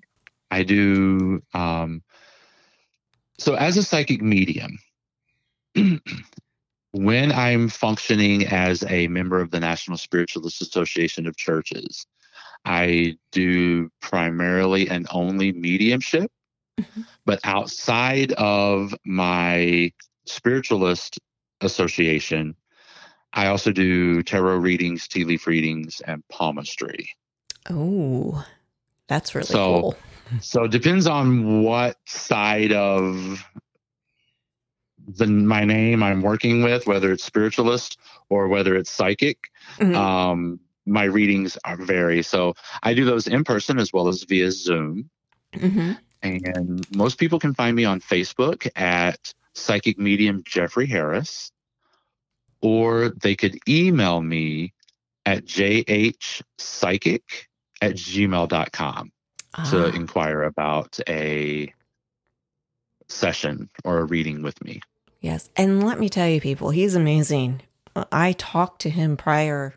I 0.49 0.64
do. 0.64 1.43
Um, 1.54 2.02
so, 3.38 3.56
as 3.56 3.78
a 3.78 3.84
psychic 3.84 4.22
medium, 4.22 4.78
when 6.91 7.32
I'm 7.32 7.70
functioning 7.70 8.45
as 8.47 8.84
a 8.88 9.08
member 9.08 9.39
of 9.39 9.52
the 9.52 9.60
National 9.60 9.97
Spiritualist 9.97 10.62
Association 10.62 11.28
of 11.28 11.38
Churches, 11.38 12.06
I 12.66 13.18
do 13.32 13.89
primarily 14.02 14.89
and 14.89 15.08
only 15.12 15.52
mediumship. 15.54 16.32
Mm-hmm. 16.80 17.02
But 17.26 17.39
outside 17.43 18.34
of 18.34 18.93
my 19.06 19.91
spiritualist 20.26 21.20
Association. 21.62 22.55
I 23.34 23.47
also 23.47 23.72
do 23.72 24.22
tarot 24.24 24.57
readings, 24.57 25.07
tea 25.07 25.24
leaf 25.24 25.47
readings, 25.47 26.01
and 26.05 26.28
palmistry. 26.28 27.09
Oh, 27.70 28.45
that's 29.07 29.36
really 29.36 29.47
so, 29.47 29.82
cool. 29.82 29.95
So 30.41 30.64
it 30.64 30.72
depends 30.72 31.07
on 31.07 31.64
what 31.64 31.97
side 32.05 32.72
of 32.72 33.45
the 35.07 35.28
my 35.28 35.66
name 35.66 36.03
I'm 36.03 36.22
working 36.22 36.64
with, 36.64 36.88
whether 36.88 37.12
it's 37.12 37.24
spiritualist 37.24 37.97
or 38.30 38.47
whether 38.47 38.76
it's 38.76 38.89
psychic. 38.89 39.49
Mm-hmm. 39.78 39.95
Um, 39.95 40.59
my 40.86 41.03
readings 41.03 41.57
are 41.64 41.78
vary. 41.78 42.24
So 42.24 42.53
I 42.84 42.93
do 42.93 43.05
those 43.05 43.28
in 43.28 43.43
person 43.43 43.80
as 43.80 43.93
well 43.93 44.07
as 44.07 44.24
via 44.24 44.51
Zoom. 44.51 45.09
Mm-hmm. 45.53 45.93
And 46.24 46.95
most 46.95 47.18
people 47.18 47.39
can 47.39 47.53
find 47.53 47.76
me 47.76 47.86
on 47.86 47.99
Facebook 47.99 48.68
at 48.76 49.34
Psychic 49.56 49.97
Medium 49.97 50.43
Jeffrey 50.45 50.86
Harris, 50.86 51.52
or 52.62 53.10
they 53.10 53.36
could 53.36 53.58
email 53.68 54.22
me 54.22 54.74
at 55.26 55.45
jhpsychic 55.45 57.22
at 57.82 57.93
gmail.com 57.93 59.12
ah. 59.56 59.70
to 59.70 59.86
inquire 59.95 60.43
about 60.43 60.99
a 61.08 61.74
session 63.08 63.70
or 63.84 63.99
a 63.99 64.06
reading 64.06 64.41
with 64.41 64.64
me. 64.64 64.82
Yes. 65.20 65.49
And 65.56 65.86
let 65.86 65.99
me 65.99 66.10
tell 66.10 66.28
you, 66.28 66.41
people, 66.41 66.72
he's 66.72 66.95
amazing. 66.95 67.62
I 68.12 68.34
talked 68.34 68.82
to 68.82 68.89
him 68.89 69.18
prior 69.18 69.76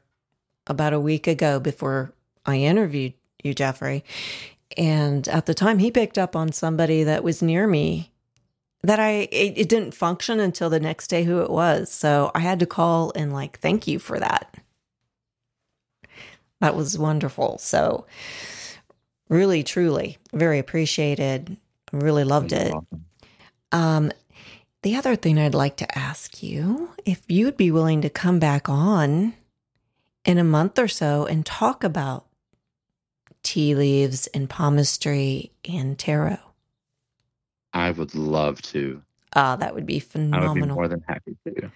about 0.66 0.92
a 0.92 1.00
week 1.00 1.26
ago 1.26 1.60
before 1.60 2.14
I 2.46 2.56
interviewed 2.56 3.14
you, 3.42 3.54
Jeffrey. 3.54 4.04
And 4.76 5.28
at 5.28 5.46
the 5.46 5.54
time, 5.54 5.78
he 5.78 5.90
picked 5.90 6.16
up 6.16 6.34
on 6.34 6.52
somebody 6.52 7.04
that 7.04 7.22
was 7.22 7.42
near 7.42 7.66
me 7.66 8.10
that 8.84 9.00
I, 9.00 9.28
it, 9.32 9.54
it 9.56 9.68
didn't 9.70 9.94
function 9.94 10.38
until 10.40 10.68
the 10.68 10.78
next 10.78 11.08
day 11.08 11.24
who 11.24 11.40
it 11.40 11.50
was. 11.50 11.90
So 11.90 12.30
I 12.34 12.40
had 12.40 12.60
to 12.60 12.66
call 12.66 13.12
and 13.14 13.32
like, 13.32 13.58
thank 13.58 13.86
you 13.86 13.98
for 13.98 14.20
that. 14.20 14.54
That 16.60 16.76
was 16.76 16.98
wonderful. 16.98 17.58
So, 17.58 18.06
really, 19.28 19.62
truly, 19.62 20.18
very 20.32 20.58
appreciated. 20.58 21.56
Really 21.92 22.24
loved 22.24 22.52
it. 22.52 22.74
Um, 23.72 24.12
the 24.82 24.96
other 24.96 25.16
thing 25.16 25.38
I'd 25.38 25.54
like 25.54 25.76
to 25.76 25.98
ask 25.98 26.42
you 26.42 26.90
if 27.06 27.22
you'd 27.26 27.56
be 27.56 27.70
willing 27.70 28.02
to 28.02 28.10
come 28.10 28.38
back 28.38 28.68
on 28.68 29.34
in 30.24 30.36
a 30.38 30.44
month 30.44 30.78
or 30.78 30.88
so 30.88 31.24
and 31.24 31.44
talk 31.44 31.84
about 31.84 32.26
tea 33.42 33.74
leaves 33.74 34.26
and 34.28 34.48
palmistry 34.48 35.52
and 35.66 35.98
tarot. 35.98 36.38
I 37.74 37.90
would 37.90 38.14
love 38.14 38.62
to. 38.62 39.02
Ah, 39.34 39.56
that 39.56 39.74
would 39.74 39.84
be 39.84 39.98
phenomenal. 39.98 40.48
I 40.48 40.52
would 40.52 40.68
be 40.68 40.72
more 40.72 40.88
than 40.88 41.04
happy 41.06 41.36
to. 41.44 41.70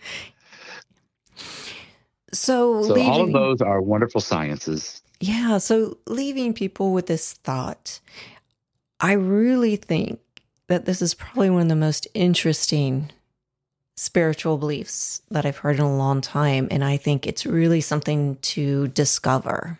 So, 2.32 2.82
so 2.82 2.92
leaving, 2.94 3.10
all 3.10 3.22
of 3.22 3.32
those 3.32 3.60
are 3.60 3.82
wonderful 3.82 4.20
sciences. 4.20 5.02
Yeah. 5.20 5.58
So 5.58 5.98
leaving 6.06 6.54
people 6.54 6.92
with 6.92 7.06
this 7.06 7.32
thought, 7.32 8.00
I 9.00 9.12
really 9.12 9.76
think 9.76 10.20
that 10.68 10.84
this 10.84 11.02
is 11.02 11.14
probably 11.14 11.50
one 11.50 11.62
of 11.62 11.68
the 11.68 11.76
most 11.76 12.06
interesting 12.14 13.10
spiritual 13.96 14.58
beliefs 14.58 15.22
that 15.30 15.44
I've 15.44 15.56
heard 15.58 15.76
in 15.76 15.82
a 15.82 15.96
long 15.96 16.20
time. 16.20 16.68
And 16.70 16.84
I 16.84 16.96
think 16.96 17.26
it's 17.26 17.44
really 17.44 17.80
something 17.80 18.36
to 18.36 18.88
discover. 18.88 19.78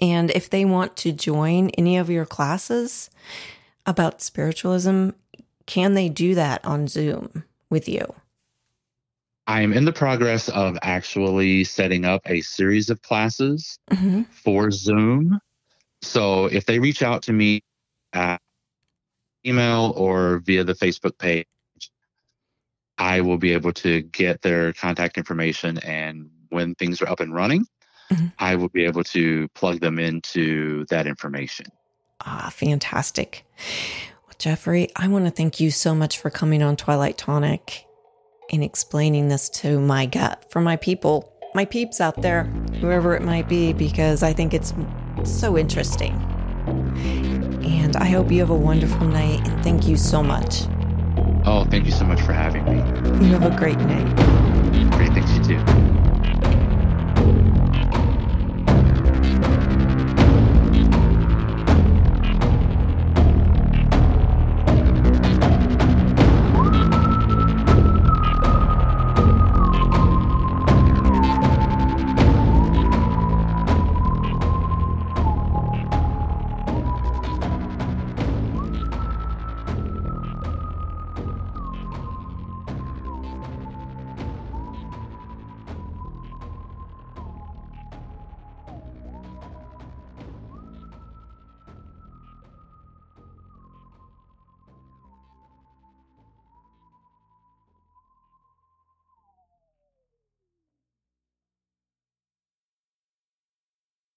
And 0.00 0.30
if 0.32 0.50
they 0.50 0.64
want 0.64 0.96
to 0.98 1.12
join 1.12 1.70
any 1.70 1.96
of 1.96 2.10
your 2.10 2.26
classes 2.26 3.08
about 3.88 4.20
spiritualism, 4.20 5.10
can 5.66 5.94
they 5.94 6.08
do 6.08 6.34
that 6.34 6.64
on 6.64 6.86
Zoom 6.86 7.44
with 7.70 7.88
you? 7.88 8.14
I'm 9.46 9.72
in 9.72 9.86
the 9.86 9.92
progress 9.92 10.50
of 10.50 10.76
actually 10.82 11.64
setting 11.64 12.04
up 12.04 12.20
a 12.26 12.42
series 12.42 12.90
of 12.90 13.00
classes 13.00 13.78
mm-hmm. 13.90 14.22
for 14.24 14.70
Zoom. 14.70 15.40
So 16.02 16.44
if 16.46 16.66
they 16.66 16.78
reach 16.78 17.02
out 17.02 17.22
to 17.22 17.32
me 17.32 17.62
at 18.12 18.42
email 19.46 19.94
or 19.96 20.40
via 20.40 20.64
the 20.64 20.74
Facebook 20.74 21.18
page, 21.18 21.46
I 22.98 23.22
will 23.22 23.38
be 23.38 23.54
able 23.54 23.72
to 23.72 24.02
get 24.02 24.42
their 24.42 24.74
contact 24.74 25.16
information. 25.16 25.78
And 25.78 26.28
when 26.50 26.74
things 26.74 27.00
are 27.00 27.08
up 27.08 27.20
and 27.20 27.32
running, 27.32 27.66
mm-hmm. 28.12 28.26
I 28.38 28.56
will 28.56 28.68
be 28.68 28.84
able 28.84 29.04
to 29.04 29.48
plug 29.54 29.80
them 29.80 29.98
into 29.98 30.84
that 30.90 31.06
information. 31.06 31.66
Ah, 32.20 32.50
fantastic. 32.52 33.44
Well, 34.26 34.34
Jeffrey, 34.38 34.90
I 34.96 35.08
want 35.08 35.24
to 35.26 35.30
thank 35.30 35.60
you 35.60 35.70
so 35.70 35.94
much 35.94 36.18
for 36.18 36.30
coming 36.30 36.62
on 36.62 36.76
Twilight 36.76 37.16
Tonic 37.18 37.86
and 38.50 38.64
explaining 38.64 39.28
this 39.28 39.48
to 39.50 39.78
my 39.80 40.06
gut 40.06 40.50
for 40.50 40.60
my 40.60 40.76
people, 40.76 41.32
my 41.54 41.64
peeps 41.64 42.00
out 42.00 42.20
there, 42.22 42.44
whoever 42.80 43.14
it 43.14 43.22
might 43.22 43.48
be, 43.48 43.72
because 43.72 44.22
I 44.22 44.32
think 44.32 44.54
it's 44.54 44.74
so 45.24 45.56
interesting. 45.56 46.12
And 47.64 47.96
I 47.96 48.06
hope 48.06 48.30
you 48.30 48.40
have 48.40 48.50
a 48.50 48.54
wonderful 48.54 49.06
night 49.06 49.46
and 49.46 49.62
thank 49.62 49.86
you 49.86 49.96
so 49.96 50.22
much. 50.22 50.62
Oh, 51.44 51.64
thank 51.70 51.86
you 51.86 51.92
so 51.92 52.04
much 52.04 52.20
for 52.20 52.32
having 52.32 52.64
me. 52.64 52.76
You 53.26 53.34
have 53.34 53.44
a 53.44 53.56
great 53.56 53.78
night. 53.78 54.08